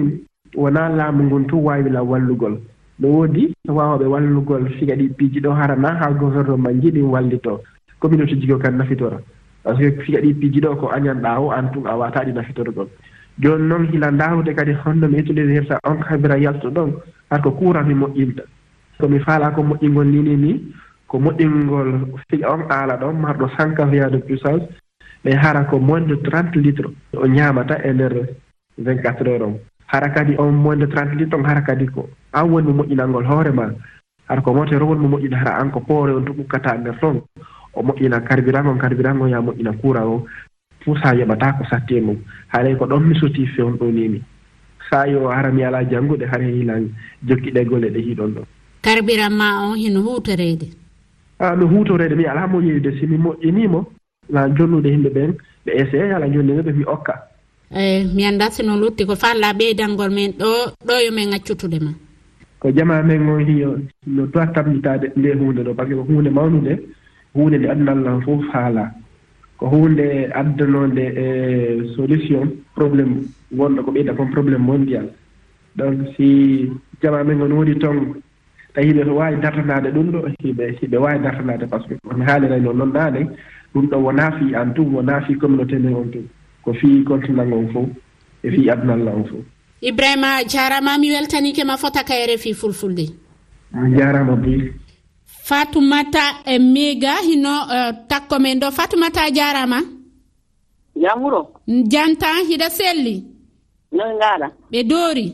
wona 0.55 0.89
laamu 0.89 1.25
ngun 1.25 1.45
tun 1.47 1.65
wawila 1.65 2.03
wallugol. 2.03 2.55
no 3.01 3.09
woodi 3.09 3.55
waawaaɓe 3.69 4.07
wallugol 4.07 4.69
siga 4.79 4.95
ɗi 4.97 5.09
piiji 5.17 5.41
ɗo 5.41 5.51
harana 5.55 5.95
haa 6.01 6.11
gouvernement 6.13 6.81
ji 6.83 6.91
ɗin 6.91 7.11
wallitoo 7.11 7.61
communauté 8.01 8.35
jigo 8.41 8.59
kan 8.59 8.73
nafitora. 8.77 9.19
Par 9.63 9.77
ce 9.77 9.91
que 9.91 10.05
siga 10.05 10.21
ɗi 10.21 10.35
piiji 10.35 10.61
ɗo 10.61 10.77
ko 10.77 10.89
añanɗaa 10.91 11.39
o 11.41 11.51
an 11.51 11.71
tun 11.73 11.87
a 11.87 11.97
waataa 11.97 12.25
ɗi 12.25 12.33
nafitorgol. 12.33 12.89
Jooni 13.39 13.69
noon 13.69 13.87
hila 13.93 14.11
ndaawde 14.11 14.55
kadi 14.55 14.73
honno 14.85 15.09
mi 15.09 15.19
utilisirta 15.21 15.79
on 15.85 15.99
habira 16.09 16.39
yalto 16.39 16.71
ɗon 16.71 16.91
har 17.31 17.41
ko 17.43 17.51
courant 17.53 17.85
mi 17.87 17.95
moƴƴinta. 17.95 18.43
Somi 19.01 19.19
faalaa 19.21 19.51
ko 19.55 19.63
moƴƴingol 19.63 20.07
nini 20.07 20.37
ni 20.37 20.73
ko 21.07 21.19
moƴƴingol 21.19 22.19
siga 22.31 22.51
on 22.53 22.63
aala 22.69 22.97
ɗon 22.97 23.21
marɗo 23.21 23.49
cinq 23.57 23.81
via 23.91 24.11
de 24.11 24.19
puissance 24.19 24.63
mais 25.25 25.35
hara 25.37 25.65
ko 25.65 25.79
moins 25.79 26.01
de 26.01 26.17
trente 26.17 26.57
litres. 26.57 26.91
O 27.17 27.27
ñaamata 27.27 27.79
e 27.85 27.93
ndeer 27.93 28.29
vingt 28.79 29.03
quatre 29.03 29.27
heure 29.29 29.43
on 29.43 29.59
hara 29.89 30.09
kadi 30.15 30.37
on 30.39 30.53
moins 30.53 30.77
de 30.77 30.87
trente 30.87 31.15
litre 31.19 31.37
on 31.37 31.45
hara 31.45 31.61
kadi 31.63 31.87
ko 31.87 32.09
an 32.33 32.49
woni 32.51 32.73
mo 32.73 32.83
moƴƴinalngol 32.85 33.27
hoore 33.27 33.53
ma. 33.53 33.69
Hara 34.29 34.43
ko 34.43 34.53
motero 34.55 34.87
woni 34.87 35.01
mo 35.01 35.17
moƴƴina 35.17 35.37
hara 35.37 35.61
an 35.61 35.71
ko 35.71 35.81
poore 35.81 36.13
on 36.13 36.25
to 36.25 36.33
ɓukkata 36.33 36.79
nder 36.79 36.99
toon 37.01 37.23
o 37.75 37.83
moƴƴina 37.83 38.21
carburant 38.29 38.67
on 38.69 38.79
carburant 38.79 39.21
on 39.21 39.29
ya 39.29 39.41
moƴƴina 39.41 39.73
courant 39.81 40.07
o 40.07 40.27
fof 40.85 40.99
so 41.03 41.15
yoɓata 41.15 41.59
ko 41.59 41.65
satti 41.71 41.97
e 41.97 42.01
mum 42.01 42.19
haalay 42.49 42.77
ko 42.77 42.85
ɗon 42.87 43.01
mi 43.01 43.15
sotii 43.15 43.47
fewn 43.57 43.77
ɗo 43.79 43.91
nimi 43.93 44.23
sa 44.91 45.07
yo 45.07 45.29
hara 45.29 45.51
mi 45.51 45.63
ala 45.65 45.85
janngude 45.85 46.27
hara 46.27 46.45
hilan 46.45 46.89
jokkiɗe 47.25 47.65
golle 47.65 47.91
ɗe 47.91 48.01
hiɗon 48.01 48.35
ɗon 48.35 48.45
carburant 48.83 49.31
ma 49.33 49.69
on 49.71 49.77
hino 49.77 50.01
huutoreede 50.03 50.69
a 51.39 51.57
no 51.57 51.67
huutoreede 51.67 52.15
mi 52.17 52.27
ala 52.27 52.47
mo 52.47 52.61
yeeyude 52.61 52.99
si 53.01 53.07
mi 53.07 53.17
moƴƴiniimo 53.17 53.85
la 54.31 54.49
jonnude 54.51 54.87
yimɓe 54.89 55.11
ɓen 55.11 55.33
ɓe 55.67 55.73
essaye 55.73 56.13
ala 56.13 56.29
jonndine 56.29 56.63
ɓe 56.63 56.73
mi 56.73 56.85
okka 56.85 57.28
Eh, 57.71 58.07
mi 58.15 58.25
annda 58.25 58.51
sino 58.51 58.77
lutti 58.79 59.05
ko 59.05 59.15
falla 59.15 59.53
ɓeydalngol 59.53 60.11
men 60.11 60.33
ɗo 60.41 60.73
ɗo 60.87 60.95
yo 61.05 61.13
min 61.13 61.33
accutude 61.35 61.79
ma. 61.81 61.91
Ko 62.59 62.71
jama 62.73 63.03
men 63.03 63.29
o 63.29 63.37
hiyo 63.39 63.79
no 64.07 64.27
toa 64.27 64.47
tabitade 64.47 65.13
nde 65.17 65.35
hunde 65.37 65.63
ɗo 65.65 65.75
par 65.75 65.87
ce 65.87 65.91
que 65.91 65.97
ko 65.97 66.03
hunde 66.09 66.31
mawnude 66.31 66.81
hunde 67.35 67.59
nde 67.59 67.69
aduna 67.69 67.93
allah 67.93 68.21
fof 68.25 68.43
haala. 68.53 68.91
Ko 69.59 69.67
hunde 69.69 70.31
addanonde 70.33 71.05
e 71.13 71.93
solution 71.95 72.49
probléme 72.75 73.29
wonɗo 73.55 73.83
ko 73.85 73.91
ɓeyda 73.93 74.15
kon 74.17 74.31
probléme 74.33 74.65
mondial. 74.65 75.09
Donc 75.77 76.09
si 76.17 76.71
jama 77.03 77.23
men 77.23 77.43
on 77.43 77.53
woni 77.53 77.79
ton 77.79 78.17
tawi 78.73 78.87
yimɓe 78.89 79.05
so 79.05 79.15
waawi 79.15 79.37
dartanaade 79.43 79.93
ɗum 79.93 80.11
ɗo 80.11 80.19
hiɓe 80.43 80.65
hiɓe 80.81 80.97
wawi 80.97 81.19
dartanade 81.21 81.67
par 81.69 81.83
ce 81.83 81.89
que 81.89 82.17
mi 82.17 82.25
haalirayno 82.25 82.73
noon 82.73 82.93
naane 82.93 83.29
ɗum 83.75 83.87
ɗo 83.91 83.97
wonaa 83.99 84.33
fi 84.39 84.55
an 84.55 84.73
tum 84.75 84.95
wonaa 84.95 85.21
fi 85.21 85.35
communauté 85.37 85.79
men 85.79 85.95
on 85.95 86.09
tum 86.11 86.25
ko 86.65 86.73
fii 86.75 87.05
continent 87.05 87.53
on 87.53 87.67
fof 87.73 87.89
e 88.45 88.51
fii 88.51 88.71
adunalla 88.71 89.11
on 89.13 89.25
fof. 89.25 89.45
Ibrahima 89.83 90.45
jarama 90.45 90.99
mi 90.99 91.11
weltanike 91.11 91.65
ma 91.65 91.77
fota 91.77 92.03
ka 92.05 92.15
rfi 92.27 92.55
fulfulde. 92.55 93.07
Mi 93.73 93.97
jarama 93.99 94.37
boy 94.37 94.73
fatoumata 95.49 96.25
e 96.47 96.59
miga 96.59 97.15
hino 97.27 97.55
uh, 97.63 97.93
takko 98.09 98.39
men 98.39 98.59
ɗo. 98.61 98.71
Fatoumata 98.73 99.21
a 99.23 99.31
jarama? 99.31 99.81
Jamuro 100.97 101.41
janta 101.67 102.27
hiɗa 102.49 102.69
selli? 102.71 103.25
Noy 103.93 104.13
gaɗa 104.21 104.47
ɓe 104.71 104.83
doori? 104.91 105.27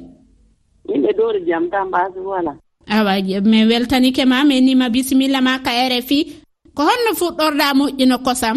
Yimɓe 0.88 1.10
doori 1.18 1.40
jam 1.48 1.64
tan 1.70 1.88
mbasi 1.88 2.18
wala. 2.18 2.52
Awa 2.96 3.12
min 3.50 3.68
weltanike 3.68 4.24
ma 4.26 4.44
mi 4.44 4.60
nima 4.60 4.88
bisimilla 4.94 5.40
ma 5.40 5.58
ka 5.64 5.70
rfi 5.92 6.18
ko 6.74 6.82
honno 6.88 7.10
fuɗɗorɗa 7.20 7.66
moƴƴino 7.78 8.16
kosam 8.26 8.56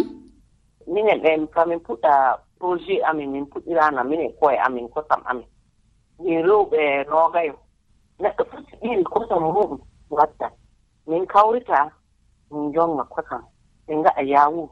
minen 0.93 1.19
ɓen 1.23 1.41
kamin 1.53 1.79
puɗɗa 1.85 2.13
projet 2.59 3.01
amin 3.03 3.31
min 3.31 3.45
puɗɗirana 3.45 4.03
minen 4.03 4.31
koye 4.39 4.57
amin 4.65 4.87
kosam 4.89 5.21
amin. 5.25 5.47
Min 6.19 6.41
rewɓe 6.47 6.79
noogayo 7.09 7.53
neɗɗo 8.21 8.43
foti 8.51 8.73
ɓiri 8.81 9.03
kosam 9.03 9.43
muɗum 9.43 9.79
watta. 10.09 10.51
Min 11.07 11.25
kawrita 11.27 11.91
min 12.51 12.73
jonga 12.73 13.03
kosam 13.03 13.43
ɓe 13.87 13.93
ngaɗa 13.95 14.21
yawu 14.23 14.69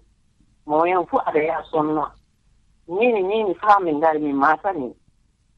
moyen 0.66 1.06
fuu 1.08 1.20
aɗa 1.28 1.40
yaha 1.48 1.64
sonnoa. 1.72 2.12
Nini 2.88 3.22
nini 3.24 3.54
faa 3.56 3.80
min 3.80 3.98
ngari 3.98 4.20
min 4.20 4.36
matani 4.36 4.94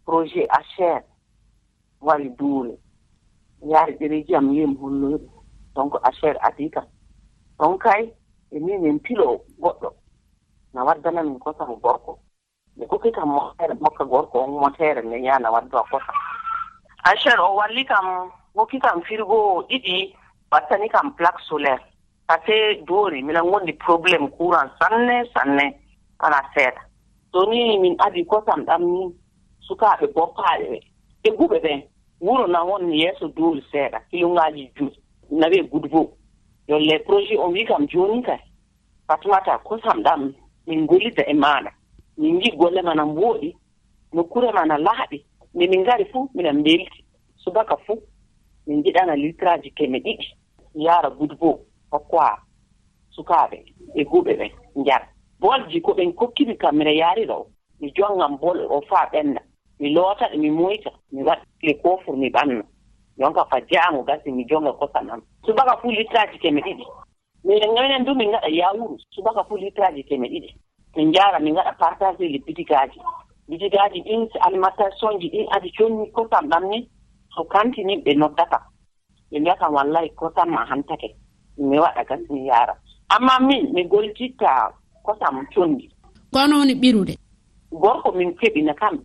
projet 0.06 0.48
acher 0.50 1.04
wari 2.02 2.30
duule. 2.30 2.78
Yaari 3.62 3.94
ɗereji 4.00 4.36
am 4.36 4.54
yim 4.54 4.76
holloyɗo 4.78 5.30
donc 5.76 5.94
acher 6.04 6.38
adi 6.42 6.70
kam. 6.70 6.86
Ɗon 7.60 7.78
kay 7.80 8.14
e 8.52 8.60
ni 8.60 8.78
min 8.78 9.00
pilo 9.00 9.42
goɗɗo. 9.60 9.90
na 10.78 10.84
waddana 10.84 11.24
min 11.24 11.40
kosam 11.40 11.74
gorko. 11.82 12.20
Mi 12.78 12.86
kuki 12.86 13.12
kam 13.12 13.30
motere 13.30 13.74
mokka 13.82 14.06
gorko 14.06 14.40
on 14.44 14.52
motere 14.62 15.02
nde 15.02 15.18
yana 15.26 15.50
waddo 15.52 15.78
a 15.78 15.84
kosa 15.90 16.14
achar 17.04 17.40
o 17.42 17.56
walli 17.56 17.84
kam 17.86 18.30
wokki 18.56 18.80
kam 18.80 19.02
firgo 19.02 19.66
ɗiɗi 19.70 20.14
wattani 20.52 20.90
kam 20.90 21.16
plaque 21.18 21.42
solaire. 21.50 21.82
Pase 22.28 22.84
doori 22.88 23.24
mina 23.24 23.42
gondi 23.42 23.74
probléme 23.74 24.30
courant 24.38 24.70
sanne 24.80 25.26
sanne 25.34 25.74
ana 26.20 26.42
seeɗa. 26.54 26.82
So 27.32 27.46
ni 27.50 27.80
min 27.80 27.96
adi 28.00 28.24
kosam 28.26 28.66
ɗam 28.66 28.82
ni 28.86 29.16
sukaaɓe 29.68 30.14
boppaaɓe 30.14 30.66
ɓe 30.70 30.80
ɓe 31.24 31.30
guɓe 31.38 31.60
ɓen 31.60 31.82
wuro 32.22 32.48
na 32.48 32.64
won 32.64 32.94
yeeso 32.94 33.28
dooli 33.28 33.64
seeɗa 33.72 34.00
kilungaaji 34.12 34.72
juuɗi 34.76 34.98
nawe 35.32 35.58
gudbo. 35.72 36.12
Yolle 36.68 37.00
projet 37.06 37.40
on 37.40 37.54
wi 37.54 37.66
kam 37.66 37.88
jooni 37.88 38.22
kay. 38.24 38.40
Fatumata 39.08 39.58
kosam 39.64 40.04
ɗam 40.04 40.34
min 40.68 40.82
ngollida 40.84 41.24
e 41.26 41.34
maaɗa 41.34 41.72
min 42.18 42.36
ngi 42.36 42.52
golle 42.58 42.82
ma 42.82 42.94
nan 42.96 43.10
wooɗi 43.18 43.56
nokkure 44.14 44.52
ma 44.52 44.66
na 44.66 44.78
laaɓi 44.78 45.18
nde 45.54 45.68
min 45.68 45.82
ngari 45.82 46.06
fuu 46.12 46.30
miɗen 46.36 46.60
mbelti. 46.60 47.04
Subaka 47.38 47.78
fuu 47.86 48.02
min 48.68 48.80
njiɗana 48.80 49.16
litraji 49.16 49.72
keme 49.72 49.98
ɗiɗi. 50.00 50.26
Yaara 50.76 51.10
gudbo 51.10 51.60
hokkoa 51.92 52.38
sukaaɓe 53.16 53.58
e 53.96 54.04
guɓe 54.04 54.34
ɓen 54.40 54.52
njara 54.76 55.08
bolji 55.40 55.82
ko 55.82 55.92
ɓen 55.94 56.14
kokkimi 56.14 56.58
kam 56.58 56.76
miɗa 56.78 56.92
yaari 56.92 57.30
o 57.30 57.48
mi 57.80 57.92
jongam 57.96 58.38
bol 58.38 58.60
o 58.70 58.82
faa 58.90 59.10
ɓennda 59.12 59.42
mi 59.80 59.90
loota 59.94 60.26
ɗe 60.32 60.38
mi 60.38 60.50
moyta 60.52 60.92
mi 61.12 61.24
waɗle 61.24 61.74
kofur 61.82 62.16
mi 62.18 62.30
ɓanna. 62.30 62.64
Jonka 63.18 63.46
fa 63.46 63.58
jaamu 63.72 64.04
gasi 64.04 64.32
mi 64.32 64.46
jonga 64.46 64.74
kosam 64.74 65.10
am. 65.10 65.22
Subaka 65.46 65.78
fuu 65.82 65.92
litraji 65.92 66.40
keme 66.40 66.62
ɗiɗi. 66.62 66.86
minen 67.48 67.72
minen 67.74 68.04
du 68.06 68.14
min 68.16 68.32
gaɗa 68.32 68.50
yawuru 68.52 68.98
subaka 69.16 69.44
fuu 69.48 69.58
litraji 69.58 70.04
keme 70.04 70.28
ɗiɗi. 70.28 70.50
Min 70.96 71.10
njara 71.10 71.40
min 71.40 71.56
gaɗa 71.56 71.74
partage 71.80 72.28
ji 72.28 72.40
bitigaji 72.46 73.00
bitigaji 73.48 74.02
ɗin 74.04 74.28
alimentation 74.42 75.20
ji 75.20 75.30
ɗin 75.30 75.48
adi 75.56 75.72
conni 75.78 76.12
kosam 76.12 76.50
ɗam 76.50 76.64
ni 76.70 76.90
so 77.36 77.44
kantini 77.44 78.04
ɓe 78.04 78.14
noddata 78.18 78.60
ɓe 79.32 79.40
mbiya 79.40 79.56
kam 79.56 79.74
wallahi 79.74 80.10
kosam 80.16 80.50
ma 80.50 80.66
hantake. 80.66 81.16
Mi 81.58 81.80
waɗa 81.80 82.04
gas 82.08 82.20
mi 82.30 82.46
yara 82.48 82.76
amma 83.10 83.40
min 83.40 83.72
mi 83.74 83.84
goltitta 83.88 84.74
kosam 85.06 85.48
condi 85.56 85.90
kono 86.34 86.60
woni 86.60 86.76
ɓirude? 86.76 87.16
Gorko 87.72 88.12
min 88.12 88.36
keɓina 88.36 88.74
kam 88.76 89.00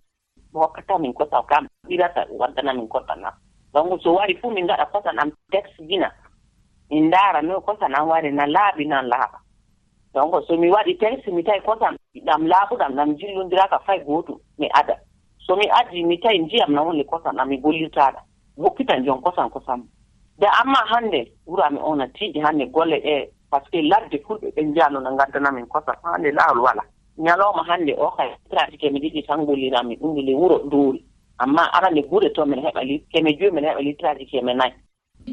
hokkata 0.53 0.99
min 0.99 1.13
kosam 1.13 1.43
kam. 1.47 1.67
Ɓirata 1.87 2.27
waddana 2.39 2.73
min 2.73 2.87
kosam 2.87 3.23
am 3.23 3.33
donc 3.73 4.01
so 4.03 4.13
wari 4.13 4.35
fuu 4.41 4.51
min 4.51 4.65
ngaɗa 4.65 4.85
kosam 4.91 5.17
am 5.19 5.31
tex 5.51 5.69
gina. 5.87 6.11
min 6.93 7.07
ndaara 7.07 7.41
no 7.41 7.61
kosam 7.61 7.93
an 7.95 8.07
wari 8.07 8.31
na 8.31 8.45
laaɓi 8.45 8.85
nan 8.87 9.07
laaɓa 9.09 9.37
donc 10.13 10.33
somi 10.47 10.69
waɗi 10.71 10.97
tan 10.97 11.17
mi 11.35 11.43
tawi 11.43 11.59
kosam 11.61 11.95
ɗam 12.25 12.45
laaɓuɗam 12.47 12.93
ɗam 12.95 13.15
jillondiraka 13.17 13.79
fay 13.79 13.99
gootum 14.05 14.37
mi 14.59 14.69
ada. 14.73 14.95
Somi 15.39 15.65
addi 15.69 16.03
mi 16.03 16.17
tawi 16.19 16.39
ndiyam 16.39 16.71
na 16.73 16.81
wonle 16.83 17.03
kosam 17.03 17.35
ɗam 17.35 17.47
mi 17.49 17.57
gollirtaɗa 17.57 18.19
wokkitan 18.57 19.03
jon 19.05 19.21
kosam 19.21 19.49
kosam. 19.49 19.83
De 20.37 20.45
amma 20.47 20.79
hannde 20.91 21.31
wurami 21.47 21.79
ona 21.81 22.07
tiiɗi 22.07 22.39
hannde 22.39 22.65
golle 22.71 22.99
ɗe 23.01 23.29
par 23.49 23.61
ce 23.65 23.69
que 23.71 23.81
ladde 23.81 24.17
fulɓe 24.27 24.51
ɓen 24.55 24.69
njiyano 24.69 24.99
no 24.99 25.11
ngaddanamin 25.11 25.65
kosam 25.67 25.95
hannde 26.03 26.31
laawol 26.31 26.59
wala 26.61 26.83
ñalawma 27.17 27.63
hannde 27.67 27.95
o 27.97 28.11
kay 28.11 28.29
traji 28.49 28.77
kemi 28.77 28.99
ɗiɗi 28.99 29.25
tan 29.27 29.45
gollirami 29.45 29.95
ɗum 29.95 30.15
le 30.21 30.33
wuro 30.35 30.59
duwuri 30.69 31.03
amma 31.39 31.63
arande 31.73 32.01
gure 32.07 32.29
to 32.33 32.45
min 32.45 32.59
heɓa 32.61 32.83
li 32.83 32.99
keme 33.11 33.33
joyi 33.37 33.51
min 33.51 33.63
heɓa 33.65 33.81
litraji 33.81 34.25
keme 34.25 34.53
nayi. 34.53 34.73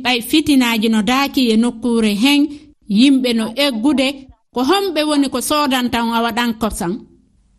ɓay 0.05 0.21
fitinaji 0.23 0.89
no 0.89 1.03
daaki 1.03 1.51
e 1.53 1.57
nokkure 1.57 2.15
hen 2.15 2.41
yimɓe 2.89 3.31
no 3.35 3.45
eggude 3.57 4.09
ko 4.55 4.61
homɓe 4.63 5.01
woni 5.09 5.29
ko 5.31 5.41
soodan 5.41 5.91
tan 5.91 6.13
a 6.13 6.23
waɗan 6.23 6.59
kosan 6.61 7.11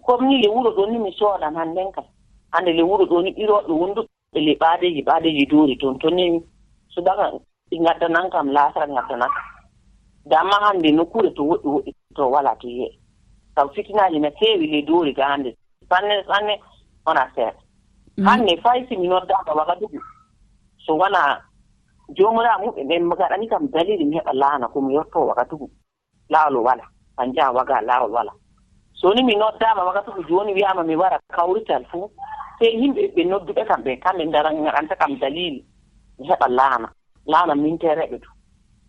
comme 0.06 0.28
ni 0.28 0.42
le 0.42 0.50
wuro 0.50 0.72
ɗo 0.76 0.86
ni 0.92 0.98
mi 0.98 1.12
soodan 1.14 1.56
hannden 1.56 1.92
kam. 1.92 2.04
Hannde 2.52 2.74
le 2.74 2.84
wuro 2.84 3.06
ɗo 3.06 3.22
ni 3.24 3.32
ɓirooɓe 3.32 3.72
wonduɓe 3.72 4.40
le 4.46 4.54
ɓaadeji 4.60 5.02
ɓaadeji 5.08 5.46
doori 5.46 5.78
toon 5.78 5.98
to 6.00 6.10
ni 6.10 6.42
subaka 6.94 7.32
ɗi 7.70 7.80
ngaddanan 7.80 8.30
kam 8.30 8.48
laasara 8.52 8.88
ŋaddanan 8.88 9.30
damma 10.26 10.56
hannde 10.64 10.92
nokkure 10.92 11.30
to 11.36 11.44
woɗɗi 11.44 11.68
woɗɗi 11.74 11.92
to 12.16 12.24
walaa 12.32 12.56
to 12.62 12.68
yiye 12.68 12.90
sabu 13.56 13.74
fitinaaji 13.74 14.20
no 14.20 14.30
feewi 14.40 14.68
le 14.68 14.82
doori 14.82 15.14
ga 15.14 15.26
hannde. 15.32 15.56
Sanne 15.90 16.24
sanne 16.28 16.60
wona 17.06 17.32
seeɗa. 17.36 17.60
Mm. 18.18 18.26
Hannde 18.28 18.62
fay 18.64 18.86
si 18.88 18.98
mi 18.98 19.08
waga 19.10 19.76
dugu 19.80 20.00
so 20.86 20.96
wonaa 20.98 21.40
jomira 22.10 22.58
muɓe 22.58 22.84
ɓen 22.90 23.04
magaɗani 23.04 23.48
kam 23.48 23.68
dalili 23.68 24.06
mi 24.06 24.16
heɓa 24.18 24.34
laana 24.34 24.68
ko 24.68 24.82
mi 24.82 24.94
yetto 24.96 25.20
wakkatugu 25.28 25.70
laawol 26.30 26.58
wala 26.66 26.84
kan 27.18 27.34
jaha 27.34 27.52
waga 27.52 27.82
laawol 27.82 28.12
wala. 28.12 28.32
So 28.94 29.14
ni 29.14 29.24
mi 29.24 29.36
noddama 29.36 29.84
wakkatugu 29.84 30.24
joni 30.30 30.54
wiyama 30.54 30.84
mi 30.84 30.96
wara 30.96 31.20
kawrital 31.30 31.86
fuu 31.92 32.10
sey 32.60 32.74
yimɓe 32.80 33.14
ɓe 33.16 33.24
nodduɓe 33.26 33.66
kam 33.68 33.82
ɓe 33.84 34.00
kamɓe 34.00 34.32
daranta 34.32 34.96
kam 34.96 35.16
dalili. 35.20 35.66
Mi 36.20 36.28
heɓa 36.28 36.48
laana 36.50 36.90
laana 37.26 37.56
min 37.56 37.78
tereɓe 37.78 38.20
to 38.20 38.30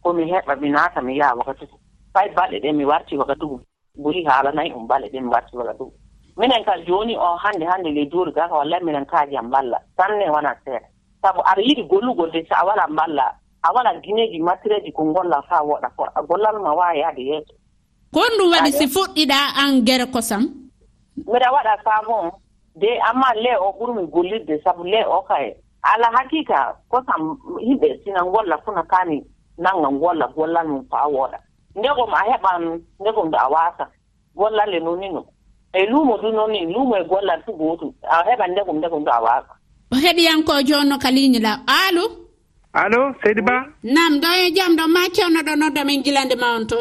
ko 0.02 0.12
mi 0.12 0.24
heɓa 0.32 0.56
mi 0.60 0.70
naata 0.70 1.00
mi 1.02 1.16
yaha 1.18 1.34
wakkatugu 1.36 1.76
fay 2.14 2.28
balɗe 2.36 2.58
ɗe 2.60 2.72
mi 2.72 2.84
warti 2.84 3.16
wakkatugu 3.16 3.60
ɓuri 4.02 4.24
haala 4.24 4.52
nayi 4.52 4.72
um 4.72 4.86
balɗe 4.86 5.08
ɗe 5.12 5.20
mi 5.20 5.28
warti 5.28 5.56
wakkatugu 5.56 5.92
minen 6.36 6.64
ka 6.64 6.78
joni 6.86 7.16
o 7.16 7.36
hannde 7.36 7.64
hannde 7.66 7.90
ley 7.92 8.06
duuri 8.06 8.32
gaka 8.32 8.54
wallahi 8.54 8.84
minen 8.84 9.04
kaaji 9.06 9.36
am 9.36 9.50
balla 9.50 9.78
sanne 9.96 10.30
wona 10.30 10.54
seeɗa. 10.64 10.86
sabu 11.22 11.40
aɗa 11.40 11.62
yiɗi 11.62 11.82
gollugol 11.88 12.30
de 12.32 12.44
so 12.48 12.54
a 12.54 12.64
wala 12.66 12.86
mballa 12.88 13.26
a 13.62 13.72
wala 13.72 13.94
gineeji 14.02 14.38
mattireeji 14.42 14.92
ko 14.92 15.04
golla 15.12 15.42
fa 15.48 15.62
woɗa 15.62 15.88
ko 15.96 16.04
gollal 16.28 16.58
ma 16.60 16.74
waawa 16.74 16.94
yaade 16.96 17.22
yeeso. 17.22 17.54
Kon 18.12 18.32
ɗum 18.38 18.50
waɗi 18.52 18.72
si 18.72 18.86
fuɗɗiɗa 18.88 19.38
an 19.62 19.84
gere 19.86 20.06
kosam? 20.12 20.42
Mbiɗa 21.16 21.48
waɗa 21.52 21.76
faamon 21.84 22.30
de 22.74 22.88
amma 23.08 23.28
le 23.34 23.56
o 23.60 23.70
ɓurmi 23.78 24.06
gollirde 24.10 24.60
sabu 24.64 24.84
le 24.84 25.04
o 25.06 25.22
kay 25.28 25.54
ala 25.82 26.08
hakika 26.12 26.76
kosam 26.90 27.38
yimɓe 27.60 28.02
sina 28.04 28.20
golla 28.24 28.58
funa 28.64 28.82
kani 28.82 29.22
nanga 29.58 29.88
golla 29.98 30.26
gollal 30.36 30.66
mum 30.68 30.84
faa 30.90 31.06
woɗa. 31.08 31.38
Ndegom 31.76 32.12
a 32.14 32.20
heɓan 32.30 32.80
ndegom 33.00 33.30
ɗo 33.30 33.38
a 33.38 33.48
wasa 33.48 33.88
gollalle 34.36 34.76
e 34.76 34.80
noon 34.80 34.98
ni 35.00 35.08
no 35.10 35.24
e 35.72 35.86
luumo 35.86 36.18
du 36.18 36.32
noon 36.32 36.50
ni 36.50 36.66
luumo 36.66 36.96
e 36.96 37.04
gollal 37.04 37.42
fu 37.44 37.52
gootum 37.52 37.92
a 38.02 38.22
heɓan 38.26 38.50
ndegom 38.52 38.76
ndegom 38.78 39.04
ɗo 39.04 39.10
a 39.12 39.20
wasa. 39.22 39.54
o 39.92 39.96
heɗiyanko 39.96 40.52
jonno 40.64 40.96
ka 40.98 41.10
ligne 41.10 41.38
la. 41.38 41.60
Alo 41.66 42.04
alo 42.72 43.14
seydi 43.22 43.42
ba? 43.42 43.66
Nam 43.84 44.20
ɗo 44.20 44.28
e 44.42 44.52
jaam 44.56 44.72
ɗo 44.76 44.84
ma 44.88 45.00
cewnoɗo 45.14 45.52
nodda 45.56 45.84
min 45.84 46.02
gilande 46.02 46.34
ma 46.40 46.56
on 46.56 46.66
to. 46.66 46.78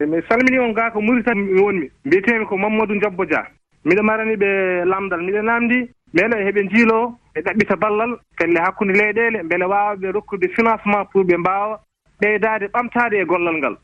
Eh, 0.00 0.06
mi 0.06 0.18
salmini 0.28 0.58
on 0.58 0.74
ga 0.74 0.90
ko 0.90 1.00
murita 1.00 1.34
mi 1.34 1.60
wonmi 1.60 1.90
mbiyetemi 2.04 2.46
ko 2.46 2.56
mamadou 2.58 3.00
jabbo 3.00 3.24
dia. 3.24 3.42
Miɗo 3.84 4.02
marani 4.02 4.36
ɓe 4.36 4.84
lamdal 4.84 5.20
miɗo 5.24 5.42
namdi 5.42 5.88
beele 6.12 6.36
heɓe 6.44 6.68
jiilo 6.70 7.16
ɓe 7.34 7.40
ɗaɓɓita 7.40 7.76
ballal 7.76 8.12
pelle 8.36 8.58
hakkunde 8.60 8.92
leyɗele 8.92 9.42
beele 9.48 9.64
wawaɓe 9.64 10.12
rokkude 10.12 10.48
financement 10.54 11.04
pour 11.12 11.24
ɓe 11.24 11.36
mbawa 11.38 11.80
ɓeydade 12.20 12.68
ɓamtade 12.74 13.16
e 13.22 13.24
gollal 13.24 13.56
ngal. 13.56 13.76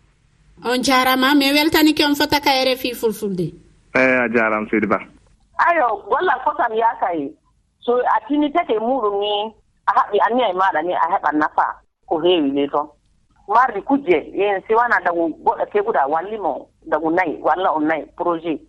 On 0.64 0.82
jarama 0.82 1.34
mi 1.34 1.52
weltanike 1.52 2.04
on 2.04 2.14
fota 2.14 2.40
ka 2.40 2.50
e 2.52 2.74
rfi 2.74 2.94
fulfulde. 2.94 3.46
Eyi 3.96 4.16
a 4.20 4.28
jarama 4.28 4.68
seydi 4.68 4.86
ba. 4.86 5.00
Ayo 5.64 6.04
gollal 6.10 6.40
fotam 6.44 6.72
yaaka 6.76 7.08
so 7.86 7.98
a 8.02 8.20
tinitake 8.28 8.78
muɗum 8.78 9.20
ni 9.20 9.54
a 9.86 9.92
haɓɓi 9.96 10.18
anniya 10.26 10.48
e 10.50 10.52
maɗa 10.52 10.82
ni 10.82 10.92
a 10.94 11.06
heɓa 11.12 11.32
nafa 11.32 11.66
ko 12.08 12.18
heewi 12.18 12.50
ni 12.50 12.68
toon 12.68 12.88
mardi 13.48 13.82
kujje 13.82 14.30
yen 14.34 14.62
si 14.66 14.74
wana 14.74 15.00
dagu 15.04 15.28
goɗɗo 15.44 15.64
keɓuɗa 15.72 16.06
wallimo 16.08 16.66
dagu 16.86 17.10
nayi 17.10 17.38
walla 17.42 17.72
on 17.72 17.86
nayi 17.86 18.04
projet. 18.16 18.60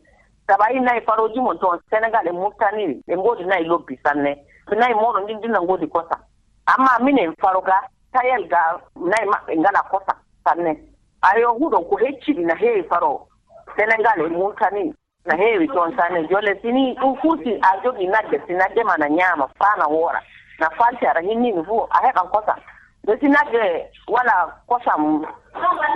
Sabayi 0.47 0.79
nayi 0.79 1.01
faroji 1.01 1.39
mon 1.39 1.57
toon 1.57 1.79
sénégal 1.89 2.27
e 2.27 2.31
moftaniri 2.31 3.01
ɓe 3.07 3.15
ngoodi 3.17 3.43
nayi 3.45 3.65
lobbi 3.65 4.00
sanne. 4.03 4.36
So 4.69 4.75
nayi 4.75 4.93
moɗon 4.93 5.25
ɗin 5.27 5.41
ɗinna 5.41 5.62
ngoodi 5.62 5.88
kosa. 5.88 6.19
Amma 6.67 7.00
minen 7.03 7.33
faro 7.41 7.62
ga 7.62 7.81
tayel 8.13 8.47
ga 8.47 8.79
nayi 8.95 9.25
maɓɓe 9.29 9.57
ngala 9.57 9.81
kosa 9.91 10.13
sanne. 10.43 10.77
Ayo 11.21 11.53
huɗon 11.59 11.83
ko 11.89 11.97
hecciɗi 11.97 12.45
no 12.45 12.55
heewi 12.55 12.83
faro 12.83 13.27
sénégal 13.75 14.21
e 14.25 14.29
moftaniri 14.29 14.93
no 15.27 15.38
heewi 15.38 15.67
toon 15.67 15.96
sanne 15.98 16.27
jolle. 16.29 16.55
Sini 16.62 16.93
ɗum 16.96 17.15
fuu 17.22 17.38
si 17.43 17.51
a 17.62 17.69
jogii 17.84 18.07
nagge 18.07 18.38
si 18.48 18.53
nagge 18.53 18.84
ma 18.84 18.98
na 18.98 19.07
ñaama 19.10 19.48
faa 19.60 19.75
na 19.79 19.88
woora. 19.88 20.22
Na 20.60 20.69
falti 20.77 21.05
aɗa 21.05 21.22
hinniimi 21.22 21.63
fuu 21.65 21.84
a 21.91 21.98
heɓan 22.07 22.27
kosam. 22.31 22.60
So 23.05 23.13
si 23.19 23.27
nagge 23.27 23.63
wala 24.07 24.34
kosam 24.67 25.25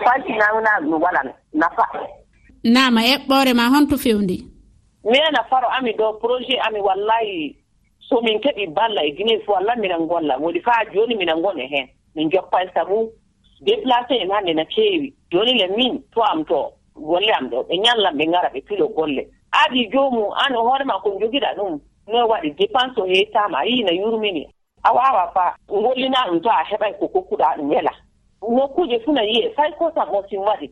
faltinaminaami 0.06 0.90
ɗum 0.92 1.02
wala 1.02 1.22
nafa 1.54 1.84
nama 2.64 3.02
eɓɓoore 3.02 3.54
ma 3.54 3.70
honto 3.74 3.98
fewndi? 3.98 4.38
Mina 5.04 5.44
faro 5.50 5.68
ami 5.78 5.92
ɗo 5.94 6.20
projet 6.22 6.60
ami 6.68 6.80
wallahi 6.80 7.56
so 8.00 8.22
min 8.22 8.40
keɓi 8.40 8.68
balla 8.76 9.02
e 9.04 9.12
guinee 9.16 9.40
fof 9.46 9.56
wallah 9.56 9.76
minan 9.78 10.06
golla 10.08 10.38
woni 10.38 10.62
faa 10.62 10.86
jooni 10.94 11.16
minan 11.16 11.40
ngone 11.40 11.66
heen. 11.72 11.88
Min 12.16 12.30
joppan 12.30 12.68
e 12.68 12.72
sabu 12.74 13.10
déplacé 13.62 14.14
en 14.22 14.30
hannde 14.32 14.54
no 14.56 14.64
keewi. 14.66 15.14
Jooni 15.32 15.54
le 15.60 15.68
min 15.76 16.04
to 16.14 16.22
am 16.22 16.46
to. 16.46 16.72
golle 16.96 17.32
am 17.34 17.50
ɗo 17.50 17.64
ɓe 17.64 17.78
ñallam 17.78 18.18
ɓe 18.18 18.26
ngara 18.28 18.50
ɓe 18.54 18.62
pilo 18.62 18.88
golle. 18.88 19.28
Aadi 19.54 19.90
joomum 19.92 20.32
an 20.34 20.54
hoore 20.56 20.84
ma 20.86 21.00
kon 21.04 21.20
jogiɗa 21.20 21.56
ɗum 21.58 21.80
noy 22.08 22.24
waɗi 22.30 22.52
dépense 22.56 22.98
o 23.02 23.06
yettama 23.06 23.58
a 23.60 23.66
yiina 23.66 23.92
yurmini. 23.92 24.48
A 24.84 24.94
wawa 24.94 25.32
fa 25.34 25.56
gollina 25.68 26.28
ɗum 26.28 26.42
to 26.42 26.50
a 26.50 26.64
heɓay 26.64 26.94
ko 27.00 27.08
kokkuɗa 27.08 27.58
ɗum 27.58 27.70
wela 27.70 27.92
nokkuuje 28.42 29.00
fuu 29.06 29.12
na 29.14 29.22
yiye 29.24 29.50
fay 29.56 29.72
ko 29.78 29.92
sam 29.96 30.10
on 30.14 30.24
sin 30.30 30.40
waɗi. 30.40 30.72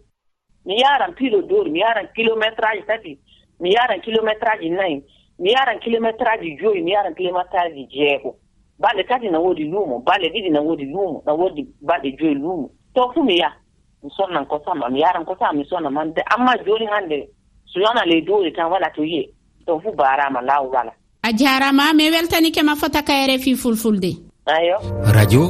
Mi 0.66 0.80
yaran 0.80 1.14
pilo 1.16 1.42
dori 1.42 1.70
mi 1.72 1.80
yaran 1.80 2.08
kilométre 2.16 2.66
aji 2.68 2.84
tati 2.88 3.20
mi 3.60 3.72
yaran 3.74 4.02
kilométre 4.02 4.50
aji 4.54 4.70
nayi 4.70 5.04
mi 5.40 5.52
yaran 5.52 5.80
kilométre 5.80 6.28
aji 6.28 6.58
joyi 6.60 6.82
mi 6.82 6.92
yaran 6.92 7.14
kilométre 7.16 7.60
aji 7.60 7.88
jeego. 7.90 8.36
Balɗe 8.80 9.04
tati 9.08 9.30
na 9.30 9.40
woodi 9.40 9.64
luumo 9.66 10.00
balɗe 10.00 10.30
ɗiɗi 10.34 10.50
na 10.52 10.62
woodi 10.62 10.86
luumo 10.86 11.22
na 11.26 11.34
woodi 11.34 11.68
balɗe 11.82 12.12
joyi 12.18 12.34
luumo. 12.36 12.70
To 12.96 13.12
fuu 13.14 13.24
mi 13.24 13.38
yaha 13.38 13.56
mi 14.04 14.10
sonnan 14.18 14.46
kosam 14.46 14.84
am 14.84 14.94
mi 14.94 15.00
yaran 15.02 15.26
kosam 15.26 15.56
mi 15.58 15.66
sonna 15.70 15.90
man. 15.90 16.14
De 16.14 16.22
amma 16.36 16.54
joni 16.66 16.86
hannde 16.88 17.28
so 17.66 17.80
yona 17.80 18.06
ley 18.06 18.22
dori 18.22 18.52
tan 18.54 18.70
wala 18.72 18.90
to 18.96 19.02
yiye 19.04 19.30
ɗon 19.68 19.82
fuu 19.82 19.96
barama 19.96 20.42
law 20.42 20.64
wala. 20.74 20.92
A 21.24 21.34
jarama 21.34 21.94
mi 21.94 22.10
weltanike 22.10 22.64
ma 22.64 22.76
fota 22.76 23.02
ka 23.04 23.14
rfi 23.28 23.56
fulfulde. 23.56 24.12
Ayo. 24.46 24.78
Radio 25.14 25.42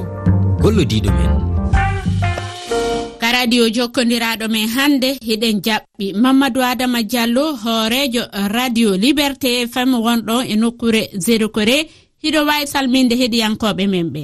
gollodiɗo 0.62 1.12
men. 1.18 1.32
Ka 3.20 3.32
radio 3.32 3.70
jokkodiraɗo 3.70 4.48
men 4.50 4.68
hannde 4.68 5.10
hiɗen 5.22 5.62
jaɓɓi. 5.66 6.14
Mamadou 6.16 6.64
adama 6.64 7.04
diallo 7.04 7.54
hoorejo 7.64 8.24
radio 8.54 8.98
liberté 8.98 9.68
fm 9.68 9.94
wonɗon 10.06 10.46
e 10.50 10.56
nokkure 10.56 11.02
zéro 11.26 11.50
coré 11.50 11.88
hiɗo 12.24 12.40
wawi 12.48 12.68
salminde 12.68 13.16
heɗiyankoɓe 13.16 13.88
men 13.88 14.10
ɓe. 14.10 14.24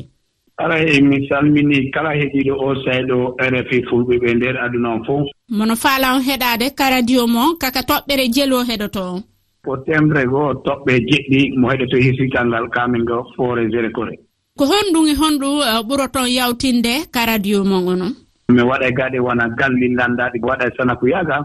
ala 0.58 0.80
e 0.80 1.02
mi 1.02 1.28
salmini 1.28 1.92
kala 1.92 2.12
heɗiɗo 2.16 2.54
o 2.56 2.76
sayɗo 2.84 3.36
rfi 3.40 3.84
fulɓe 3.88 4.16
ɓe 4.22 4.34
nder 4.36 4.58
aduna 4.58 4.90
on 4.96 5.04
fof. 5.06 5.28
Mono 5.50 5.76
faala 5.76 6.16
on 6.16 6.22
heɗade 6.22 6.76
ka 6.76 6.90
radio 6.90 7.28
mo 7.28 7.56
kaka 7.60 7.82
toɓɓere 7.82 8.32
jelo 8.34 8.64
heɗoto 8.64 9.02
on. 9.14 9.24
Ko 9.66 9.78
temre 9.86 10.26
goo 10.26 10.54
toɓɓe 10.66 10.94
jeɗɗi 11.10 11.58
mo 11.60 11.68
heɗoto 11.70 11.98
hisital 11.98 12.48
ngal 12.48 12.70
kamin 12.70 13.04
ngo 13.04 13.28
foore 13.36 13.68
gére 13.72 13.92
kore. 13.92 14.16
Ko 14.58 14.66
honɗum 14.66 15.06
e 15.12 15.14
honɗum 15.22 15.60
uh, 15.60 15.84
ɓuroton 15.84 16.28
yawtinde 16.32 17.12
ka 17.12 17.26
radio 17.26 17.64
mon 17.64 17.88
onon 17.88 18.14
mi 18.50 18.62
waɗa 18.62 18.92
gaɗe 18.92 19.20
wona 19.20 19.50
galli 19.50 19.88
landaɗi 19.96 20.40
waɗa 20.42 20.72
sanaku 20.78 21.08
yaga 21.08 21.44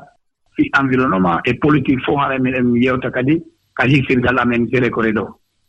fi 0.55 0.71
environnement 0.81 1.41
e 1.45 1.55
politique 1.55 1.99
fof 2.07 2.17
hara 2.21 2.39
miɗen 2.39 2.77
yewta 2.77 3.11
kadi 3.11 3.43
ka 3.75 3.87
hiksirgal 3.87 4.39
amen 4.39 4.69
gére 4.71 4.91
kore 4.91 5.11
ɗo. 5.13 5.27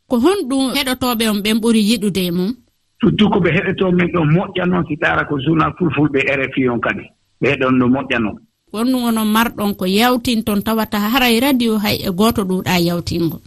Ko 0.08 0.18
honɗum 0.20 0.76
heɗotooɓe 0.78 1.30
on 1.30 1.42
ɓen 1.42 1.58
ɓuri 1.60 1.82
yiɗude 1.90 2.24
e 2.28 2.32
mum 2.32 2.54
surtout 3.02 3.30
ko 3.30 3.40
ɓe 3.40 3.50
heɗetoo 3.52 3.92
min 3.92 4.12
ɗon 4.14 4.30
moƴƴa 4.34 4.66
noon 4.66 4.86
si 4.88 4.98
taara 4.98 5.26
ko 5.26 5.40
journal 5.40 5.74
fulfulɓe 5.78 6.20
rfi 6.22 6.70
on 6.70 6.80
kadi. 6.80 7.04
Ɓe 7.42 7.50
heɗon 7.50 7.78
no 7.78 7.88
moƴƴa 7.88 8.20
noon 8.20 8.38
wonnu 8.74 8.98
onon 9.08 9.26
marɗon 9.28 9.76
ko 9.76 9.86
yawtin 9.86 10.44
toon 10.44 10.62
tawata 10.64 10.98
haray 11.00 11.40
radio 11.40 11.78
hay 11.78 11.98
e 12.08 12.10
gooto 12.12 12.44
ɗuuɗaa 12.44 12.80
yawtingo. 12.80 13.42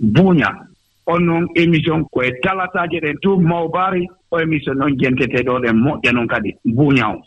Buuña 0.00 0.48
on 1.06 1.20
noon 1.20 1.46
émission 1.54 2.04
koye 2.10 2.32
talataaje 2.42 3.00
ɗen 3.00 3.18
tout 3.20 3.36
mawbaari 3.38 4.06
o 4.30 4.38
émission 4.38 4.74
noon 4.74 4.96
jentete 4.98 5.44
ɗo 5.44 5.60
ɗen 5.60 5.76
moƴƴa 5.76 6.12
noon 6.12 6.26
kadi. 6.26 6.54
Buuña 6.64 7.10
o. 7.12 7.20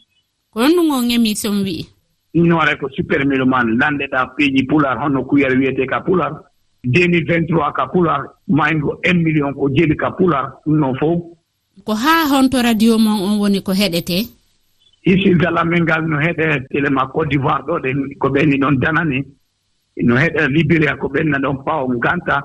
Ko 0.52 0.62
honnugon 0.62 1.10
émission 1.10 1.62
wi'i? 1.64 1.86
Innore 2.34 2.78
ko 2.80 2.90
super 2.90 3.26
miloman 3.26 3.78
lanɗeɗaa 3.78 4.34
piiji 4.36 4.66
pular 4.66 4.98
honno 4.98 5.24
kuyere 5.24 5.56
wiyetee 5.58 5.86
ka 5.86 6.02
pular. 6.02 6.32
2023 6.84 7.72
ka 7.74 7.88
pular. 7.88 8.22
Maygo 8.48 9.00
1 9.04 9.14
million 9.24 9.54
ko 9.54 9.70
jeli 9.70 9.96
ka 9.96 10.12
pular. 10.12 10.54
Ɗum 10.66 10.78
noon 10.80 10.96
fof 10.98 11.22
ko 11.86 11.94
haa 11.94 12.28
honto 12.32 12.62
radio 12.62 12.98
mon 12.98 13.22
on 13.22 13.40
woni 13.40 13.62
ko 13.62 13.72
heɗete? 13.74 14.28
Hisilgal 15.06 15.58
amin 15.58 15.84
ngal 15.84 16.02
no 16.08 16.18
heɗe 16.20 16.68
élément 16.72 17.08
côte 17.14 17.30
d'ivoire 17.30 17.64
ɗo 17.68 17.80
ɗen 17.84 17.98
ko 18.20 18.28
ɓenni 18.30 18.58
ɗon 18.58 18.80
danani 18.80 19.24
no 20.04 20.16
heɗe 20.16 20.48
libéria 20.48 20.96
ko 20.96 21.08
ɓenna 21.08 21.38
ɗon 21.40 21.64
pawom 21.66 22.00
ganta. 22.00 22.42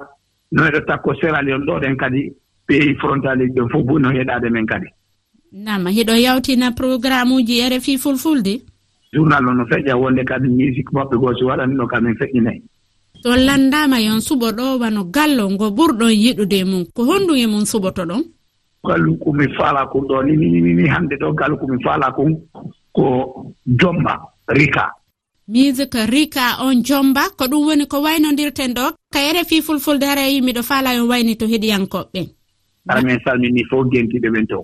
No 0.52 0.64
heɗo 0.64 0.80
takko 0.86 1.14
séralion 1.20 1.64
ɗo 1.66 1.80
ɗen 1.80 1.96
kadi 1.96 2.32
pays 2.66 2.94
frontalier 3.00 3.48
ɗon 3.54 3.68
fof 3.70 3.84
bo 3.86 3.98
no 3.98 4.10
heɗade 4.10 4.50
men 4.50 4.66
kadi. 4.66 4.88
Nama 5.52 5.90
hiɗo 5.90 6.14
yawtina 6.14 6.72
programme 6.72 7.32
uji 7.32 7.62
rfi 7.70 7.98
fulfulde? 7.98 8.60
Journal 9.12 9.48
o 9.48 9.54
no 9.54 9.64
feƴƴa 9.64 9.94
wonde 9.96 10.24
kadi 10.24 10.48
musique 10.48 10.92
maɓɓe 10.92 11.16
goo 11.16 11.34
si 11.38 11.44
waɗani 11.44 11.74
ɗo 11.76 11.86
kamin 11.86 12.14
feƴƴinayi 12.14 12.62
to 13.22 13.30
landama 13.36 14.00
yon 14.00 14.20
suɓo 14.20 14.52
ɗo 14.52 14.78
wano 14.80 15.04
gallo 15.04 15.50
ngo 15.50 15.66
ɓurɗon 15.70 16.12
yiɗude 16.12 16.64
mum 16.64 16.84
ko 16.94 17.04
honndum 17.04 17.36
e 17.36 17.46
mum 17.46 17.64
suɓoto 17.64 18.02
ɗon? 18.06 18.22
galu 18.84 19.16
ko 19.18 19.32
mi 19.32 19.46
faala 19.56 19.86
kon 19.86 20.06
ɗo 20.08 20.22
ni 20.24 20.36
ni 20.36 20.88
hannde 20.88 21.16
ɗo 21.20 21.34
galu 21.34 21.56
ko 21.58 21.66
mi 21.66 21.82
faala 21.84 22.12
kon 22.12 22.34
ko 22.92 23.04
jomba 23.66 24.18
rika. 24.48 24.90
Musique 25.48 26.06
rika 26.08 26.60
on 26.60 26.82
jomba 26.84 27.30
ko 27.36 27.44
ɗum 27.46 27.66
woni 27.66 27.86
ko 27.86 28.02
waynodirten 28.02 28.74
ɗo. 28.74 28.92
Ka 29.12 29.20
e 29.20 29.32
rfi 29.32 29.62
fulfulde 29.62 30.04
hara 30.06 30.28
yi 30.28 30.40
miɗo 30.40 30.62
faala 30.62 30.90
on 31.00 31.08
wayni 31.08 31.36
to 31.36 31.46
heɗiyankoɓɓen 31.46 32.28
ara 32.88 33.02
min 33.02 33.18
salmini 33.24 33.64
fof 33.70 33.86
gentiɗe 33.92 34.28
ɓen 34.34 34.46
to. 34.50 34.58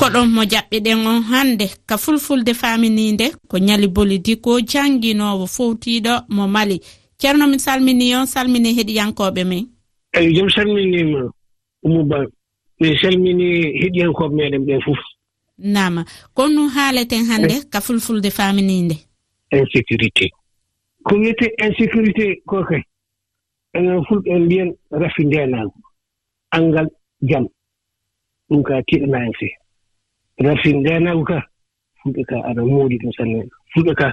koɗon 0.00 0.26
mo 0.34 0.42
jaɓɓiɗen 0.52 0.98
on 1.10 1.20
hannde 1.30 1.66
ka 1.88 1.96
fulfulde 2.02 2.52
famininde 2.60 3.26
ko 3.50 3.56
ñali 3.58 3.86
bolidi 3.96 4.32
ko 4.44 4.50
jannginowo 4.70 5.46
fowtiɗo 5.46 6.12
mo 6.36 6.44
mali. 6.54 6.76
Ceerno 7.20 7.44
mi 7.48 7.58
salmini 7.58 8.14
on 8.14 8.26
salmini 8.26 8.70
heɗiyankoɓe 8.78 9.42
men. 9.50 9.64
Eyi 10.16 10.34
jom 10.36 10.48
salminima 10.56 11.20
umouba 11.84 12.18
min 12.80 12.94
salmini 13.02 13.46
heɗiyankoɓe 13.80 14.34
meɗen 14.36 14.64
ɓen 14.66 14.80
fof. 14.84 14.98
Nama 15.58 16.04
kon 16.34 16.48
nu 16.54 16.68
haaleten 16.74 17.24
hannde 17.30 17.54
eh. 17.58 17.64
ka 17.72 17.80
fulfulde 17.80 18.30
famininde 18.30 18.96
insécurité. 19.52 20.26
Ko 21.04 21.16
wiyete 21.16 21.46
insécurité 21.66 22.42
ko 22.46 22.64
kay? 22.68 22.82
Enen 23.74 24.04
fulɓe 24.06 24.38
mbiyen 24.44 24.70
rafi 24.90 25.24
ndenaagu 25.24 25.74
anngal 26.50 26.88
jam. 27.22 27.44
Ɗum 28.48 28.62
ka 28.62 28.74
tiiɗanaa 28.86 29.26
en 29.26 29.32
rafi 30.38 30.72
ndeenaagu 30.72 31.24
kaa 31.24 31.42
fulɓe 32.02 32.22
kaa 32.28 32.42
aɗa 32.48 32.62
moodi 32.64 32.96
ɗum 32.98 33.12
sanne. 33.16 33.48
Fulɓe 33.72 33.92
kaa 34.00 34.12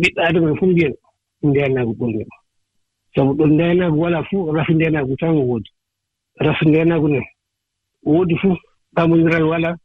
ɓiɓɓe 0.00 0.20
adama 0.28 0.50
e 0.50 0.54
fof 0.58 0.68
mbiyen 0.70 0.94
ndeenaagu 1.42 1.92
ɓurni 1.98 2.24
ɗum 2.24 2.30
sabu 3.14 3.32
ɗon 3.38 3.50
ndeenaagu 3.54 3.98
walaa 4.02 4.22
fuu 4.28 4.52
rafi 4.52 4.74
ndeenaagu 4.74 5.16
tan 5.16 5.34
woodi. 5.48 5.70
Rafi 6.44 6.64
ndeenaagu 6.68 7.08
ne 7.08 7.20
woodi 8.04 8.34
fuu 8.36 8.56
ɓamodiral 8.94 9.42
walaa 9.50 9.76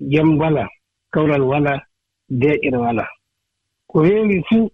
jam 0.00 0.38
walaa 0.38 0.68
kawral 1.12 1.42
walaa 1.42 1.80
deeƴere 2.30 2.76
walaa. 2.76 3.08
Ko 3.86 4.02
heewi 4.04 4.42
fuu 4.48 4.70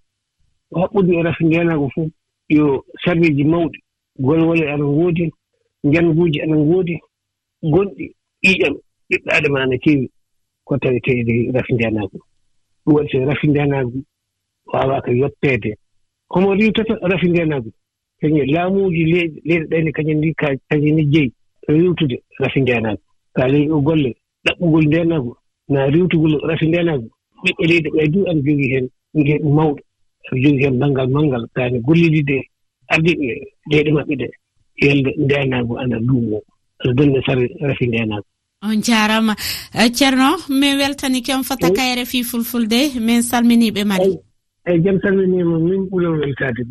haɓɓude 0.74 1.12
e 1.18 1.22
rafi 1.22 1.44
ndeenaagu 1.44 1.90
fuu 1.94 2.10
yo 2.48 2.84
sarweeji 3.04 3.44
mawɗi 3.44 3.78
golwole 4.18 4.64
ana 4.72 4.84
woodi 4.84 5.32
njanguuji 5.84 6.40
ana 6.42 6.56
ngoodi 6.56 6.94
gonɗi 7.62 8.04
ƴiiƴam 8.44 8.74
ɓiɓɓe 9.10 9.30
adama 9.36 9.62
ana 9.62 9.76
keewi. 9.78 10.10
ko 10.72 10.78
taweteede 10.78 11.52
rafi 11.54 11.72
ndeenaagu 11.74 12.18
ɗum 12.84 12.94
waɗi 12.96 13.08
so 13.12 13.24
rafi 13.30 13.46
ndeenaagu 13.48 13.98
waawaaka 14.72 15.10
yotteede. 15.12 15.76
Homo 16.32 16.54
riwtata 16.54 16.94
rafi 17.02 17.28
ndeenaagu 17.28 17.70
kañum 18.20 18.40
e 18.42 18.46
laamuuji 18.54 19.02
leyɗi 19.12 19.38
leyɗe 19.48 19.64
ɗayne 19.70 19.90
kañum 19.96 20.16
ndi 20.18 20.28
kañumni 20.68 21.04
jeyi 21.12 21.32
riwtude 21.68 22.16
rafi 22.40 22.60
ndeenaagu 22.60 23.02
kaa 23.36 23.48
ley 23.52 23.68
o 23.70 23.80
golle 23.80 24.10
ɗaɓɓugol 24.46 24.84
ndeenaagu 24.86 25.32
na 25.68 25.86
riwtugol 25.92 26.34
rafi 26.48 26.66
ndeenaagu 26.68 27.08
ɓiɓɓe 27.44 27.64
leydi 27.70 27.88
ɓee 27.94 28.08
du 28.12 28.20
ana 28.28 28.40
jogii 28.46 28.70
heen 28.72 28.86
ngel 29.18 29.42
mawɗo. 29.56 29.80
Aɓe 30.28 30.40
jogii 30.42 30.62
heen 30.62 30.78
banngal 30.80 31.08
manngal 31.14 31.44
kaani 31.54 31.78
gollidide 31.86 32.38
ardiɓe 32.88 33.26
leyɗe 33.70 33.90
maɓɓe 33.96 34.14
ɗe 34.20 34.26
yelde 34.82 35.10
ndeenaagu 35.24 35.72
ana 35.78 35.96
luumoo 36.06 36.40
aɗa 36.80 36.92
donne 36.96 37.20
sare 37.26 37.44
rafi 37.60 37.86
ndeenaagu 37.86 38.26
on 38.62 38.80
jarama. 38.82 39.34
Eh, 39.74 39.90
Ceerno 39.92 40.36
min 40.48 40.76
weltani 40.78 41.20
ken 41.22 41.42
fota 41.42 41.70
kayre 41.70 42.04
fi 42.06 42.22
fulfulde 42.22 42.80
min 43.00 43.22
salminiɓe 43.22 43.84
madi 43.84 44.12
eyi 44.68 44.78
jam 44.84 44.96
salminima 45.02 45.58
min 45.58 45.80
ɓuuran 45.90 46.14
weltade 46.20 46.62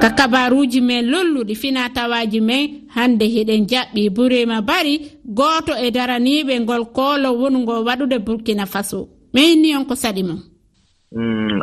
ka 0.00 0.10
kabaruji 0.18 0.80
men 0.80 1.04
lolluɗi 1.12 1.54
fina 1.54 1.82
tawaji 1.96 2.40
men 2.40 2.64
hande 2.94 3.24
heɗen 3.34 3.62
jaɓɓi 3.70 4.02
burima 4.16 4.56
bari 4.68 4.94
goto 5.38 5.72
e 5.76 5.90
daraniɓe 5.96 6.54
ngol 6.60 6.84
koolo 6.96 7.28
wongo 7.40 7.84
waɗude 7.86 8.18
burkina 8.26 8.64
faso. 8.66 9.08
Min 9.34 9.60
ni 9.62 9.76
on 9.76 9.84
ko 9.84 9.94
saɗi 9.94 10.22
mon. 10.28 10.40
Mm, 11.12 11.60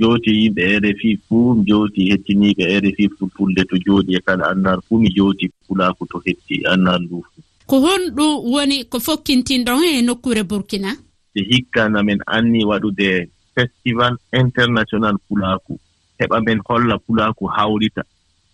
jooti 0.00 0.30
yimɓe 0.40 0.62
rfi 0.84 1.10
fuu 1.28 1.54
mi 1.54 1.64
jooti 1.68 2.10
hettiniiɓe 2.10 2.64
rfi 2.84 3.08
fulfulde 3.16 3.62
to 3.64 3.76
jooɗi 3.86 4.16
e 4.18 4.20
kala 4.26 4.44
annar 4.52 4.78
fuu 4.86 4.98
mi 5.02 5.08
jooti 5.16 5.46
fulaaku 5.66 6.06
to 6.10 6.18
hetti 6.26 6.54
annar 6.72 7.00
ndu 7.00 7.24
fuu 7.28 7.42
ko 7.72 7.80
honɗum 7.80 8.32
woni 8.52 8.84
ko 8.84 8.98
fokkintinɗon 9.00 9.84
e 9.84 10.02
nokkure 10.02 10.42
burkina? 10.44 10.90
E 11.34 11.40
hikkana 11.50 12.02
men 12.02 12.20
anni 12.26 12.64
waɗude 12.64 13.08
festival 13.54 14.16
international 14.32 15.16
fulaaku. 15.28 15.78
Heɓa 16.20 16.40
men 16.44 16.60
holla 16.68 16.98
fulaaku 17.06 17.46
hawrita 17.46 18.02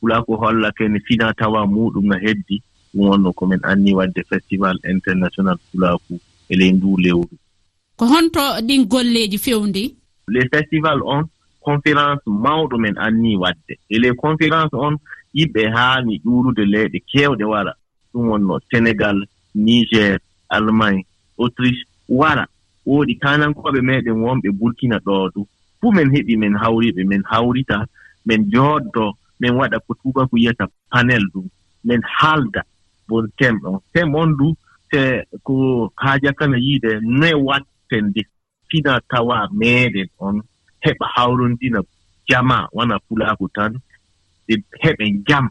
fulaaku 0.00 0.32
holla 0.36 0.72
kene 0.72 1.00
fina 1.06 1.34
tawa 1.34 1.66
muɗum 1.66 2.06
no 2.06 2.16
heddi. 2.24 2.62
Ɗum 2.94 3.08
wonno 3.08 3.32
komin 3.32 3.60
anni 3.64 3.94
waɗde 3.94 4.22
festival 4.30 4.76
international 4.84 5.58
fulaaku 5.70 6.20
e 6.48 6.56
ley 6.56 6.72
ndu 6.72 6.96
lewru. 6.96 7.34
Ko 7.96 8.06
honto 8.06 8.40
ɗin 8.66 8.86
golleeji 8.86 9.38
fewndi? 9.38 9.97
les 10.28 10.48
festival 10.48 10.98
on 11.04 11.22
conférence 11.60 12.22
mawɗo 12.26 12.78
men 12.78 12.94
anni 12.98 13.36
waɗde 13.36 13.74
e 13.90 13.98
les 13.98 14.14
conférence 14.14 14.72
on 14.72 14.96
yimɓe 15.34 15.62
haani 15.74 16.20
ƴuurude 16.24 16.64
leyɗe 16.64 16.98
keewɗe 17.10 17.44
wara. 17.44 17.72
Ɗum 18.12 18.28
wonno 18.30 18.58
sénégal 18.70 19.18
niger 19.54 20.18
allemagne 20.48 21.04
autriche 21.38 21.84
wara. 22.08 22.46
Woodi 22.86 23.18
kanankooɓe 23.18 23.80
meɗen 23.82 24.16
wonɓe 24.24 24.48
burkina 24.58 24.98
ɗo 24.98 25.30
du 25.34 25.46
fuu 25.80 25.92
men 25.92 26.10
heɓi 26.14 26.36
men 26.36 26.54
hawriɓe 26.54 27.04
men 27.04 27.22
hawrita 27.30 27.86
men 28.26 28.50
jooɗdo 28.52 29.12
min 29.40 29.52
waɗa 29.52 29.78
ko 29.86 29.94
tubaku 30.02 30.36
yiyata 30.38 30.66
panel 30.90 31.24
ɗum. 31.34 31.46
Min 31.84 32.00
haalda. 32.02 32.62
Bon 33.08 33.26
tem 33.38 33.60
on. 33.64 33.80
Tem 33.92 34.14
on 34.14 34.26
du 34.38 34.54
te 34.90 35.22
ko 35.42 35.92
haajakana 35.96 36.56
yiide 36.58 37.00
noe 37.02 37.34
watten 37.34 38.12
dik 38.14 38.28
fina 38.70 39.00
tawa 39.10 39.48
meeɗen 39.52 40.08
on 40.18 40.36
heɓa 40.84 41.06
hawrondina 41.14 41.80
jama 42.28 42.68
wona 42.72 42.98
fulaaku 43.08 43.48
tan 43.54 43.72
ɓe 44.48 44.54
heɓe 44.82 45.04
jam 45.28 45.48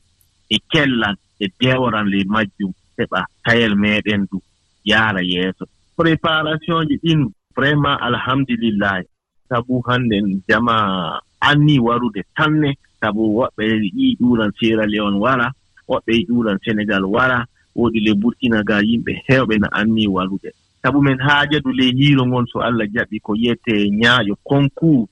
e 0.49 0.57
kellan 0.71 1.15
e 1.39 1.45
deworan 1.59 2.07
ley 2.09 2.23
majjum 2.25 2.71
heɓa 2.97 3.25
tayel 3.45 3.75
meeɗen 3.75 4.25
du 4.31 4.37
yaara 4.85 5.21
yeeso. 5.21 5.65
Préparation 5.97 6.85
ji 6.89 6.95
ɗin 7.03 7.21
vraiment 7.55 7.97
alhamdulillahi 8.07 9.03
sabu 9.49 9.81
hannden 9.87 10.41
jama 10.47 11.19
anni 11.41 11.79
warude 11.79 12.21
tanne 12.35 12.73
sabu 13.01 13.23
woɓɓe 13.37 13.63
yii 13.93 14.15
ɗuuran 14.19 14.51
sierra 14.59 14.85
leon 14.85 15.15
wara 15.19 15.51
woɓɓe 15.89 16.11
yi 16.17 16.25
ɗuuran 16.29 16.57
sénégal 16.63 17.03
wara 17.05 17.45
woodi 17.75 17.99
le 17.99 18.13
burkinaga 18.13 18.81
yimɓe 18.81 19.13
heewɓe 19.27 19.55
no 19.59 19.67
anni 19.71 20.07
warude. 20.07 20.49
sabu 20.87 21.01
men 21.01 21.19
haajadu 21.19 21.71
ley 21.71 21.91
hiiro 21.91 22.23
ngon 22.25 22.45
so 22.47 22.59
allah 22.63 22.87
jaɓi 22.87 23.19
ko 23.19 23.35
yiyete 23.35 23.89
ñaaƴo 23.91 24.35
concours 24.43 25.09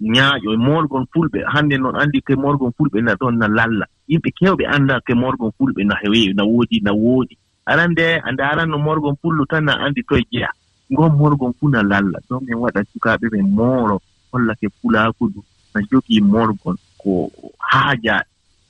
ñaaƴo 0.00 0.52
e 0.52 0.56
morgon 0.56 1.06
fulɓe. 1.12 1.40
Hannde 1.52 1.78
noon 1.80 1.96
anndi 1.96 2.20
ke 2.20 2.36
morgon 2.36 2.70
fulɓe 2.76 3.00
na 3.00 3.14
ɗon 3.16 3.38
na 3.40 3.48
lalla. 3.48 3.86
Yimɓe 4.08 4.28
keewɓe 4.38 4.64
annda 4.68 5.00
ke 5.00 5.14
morgon 5.14 5.50
fulɓe 5.58 5.84
na 5.88 5.94
heewi 6.02 6.34
na 6.34 6.44
woodi 6.44 6.80
na 6.84 6.92
woodi. 6.92 7.36
Aran 7.66 7.90
nde 7.92 8.20
a 8.24 8.32
ndaaran 8.32 8.68
no 8.68 8.78
morgon 8.78 9.16
fullu 9.22 9.46
tan 9.48 9.64
na 9.64 9.72
anndi 9.80 10.02
toye 10.04 10.22
jeya 10.30 10.50
ngon 10.92 11.16
morgon 11.16 11.52
fuu 11.58 11.68
na 11.70 11.82
lalla. 11.82 12.18
Ɗon 12.28 12.44
min 12.44 12.58
waɗa 12.60 12.84
sukaaɓe 12.92 13.26
ɓe 13.32 13.40
mooro 13.42 14.00
hollake 14.32 14.68
fulaakudu 14.82 15.40
na 15.74 15.80
jogii 15.90 16.20
morgon 16.20 16.76
ko 16.98 17.30
haaja 17.58 18.20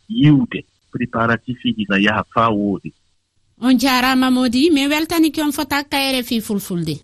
yiwde. 0.08 0.62
Préparatif 0.92 1.58
iji 1.64 1.86
na 1.88 1.96
yaha 1.98 2.22
faa 2.32 2.50
woodi. 2.50 2.92
on 3.60 3.78
jarama 3.78 4.30
modi 4.30 4.70
min 4.70 4.90
weltaniki 4.90 5.40
on 5.40 5.52
fota 5.52 5.82
ka 5.90 5.98
rfi 6.14 6.40
fulfulde. 6.46 6.94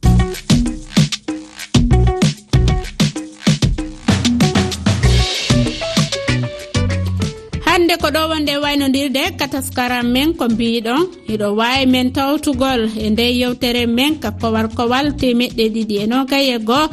Hande 7.66 7.94
ko 8.02 8.08
ɗo 8.14 8.22
wonde 8.30 8.54
waynodirde 8.62 9.22
kataskaram 9.38 10.06
men 10.14 10.34
ko 10.34 10.44
mbiɗon 10.48 11.02
hiɗo 11.28 11.48
wawi 11.58 11.86
men 11.86 12.12
tawtugol 12.12 12.80
e 13.04 13.10
nde 13.10 13.24
yewtere 13.40 13.86
men 13.86 14.20
ka 14.20 14.30
kowal 14.40 14.68
kowal 14.76 15.06
temeɗɗe 15.20 15.64
ɗiɗi 15.74 15.96
e 16.02 16.06
nogayi 16.06 16.50
e 16.56 16.58
goho 16.58 16.86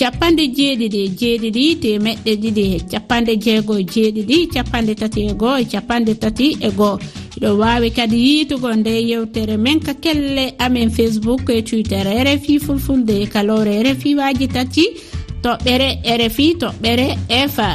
capanɗe 0.00 0.44
jeeɗiɗi 0.56 0.98
e 1.06 1.08
jeeɗiɗi 1.20 1.64
temeɗɗe 1.82 2.32
ɗiɗi 2.42 2.64
e 2.76 2.78
capanɗe 2.90 3.32
jeego 3.44 3.74
e 3.82 3.84
jeeɗiɗi 3.92 4.36
capanɗe 4.54 4.94
tati 5.00 5.20
e 5.30 5.34
goho 5.40 5.56
e 5.58 5.64
capanɗe 5.72 6.12
tati 6.22 6.46
e 6.66 6.70
goho 6.78 6.96
ɗo 7.42 7.50
wawi 7.58 7.90
kadi 7.90 8.16
yiitugo 8.26 8.70
nde 8.80 8.92
yewtere 9.10 9.56
men 9.64 9.80
ka 9.80 9.94
kelle 9.94 10.44
amen 10.64 10.90
facebook 10.90 11.50
e 11.50 11.62
twitter 11.62 12.06
rfi 12.26 12.54
fulfulde 12.64 13.14
e 13.22 13.26
kalore 13.26 13.74
rfi 13.82 14.14
waji 14.20 14.46
tati 14.48 14.84
toɓɓere 15.42 15.88
rfi 16.20 16.46
toɓɓere 16.62 17.06
far 17.56 17.74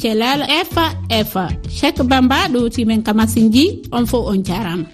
thelal 0.00 0.40
fa 0.74 0.86
fa 1.32 1.44
chek 1.78 1.96
bamba 2.10 2.38
ɗowtimen 2.52 3.02
kamasinji 3.06 3.64
on 3.92 4.06
fo 4.06 4.18
on 4.30 4.42
jarama. 4.46 4.86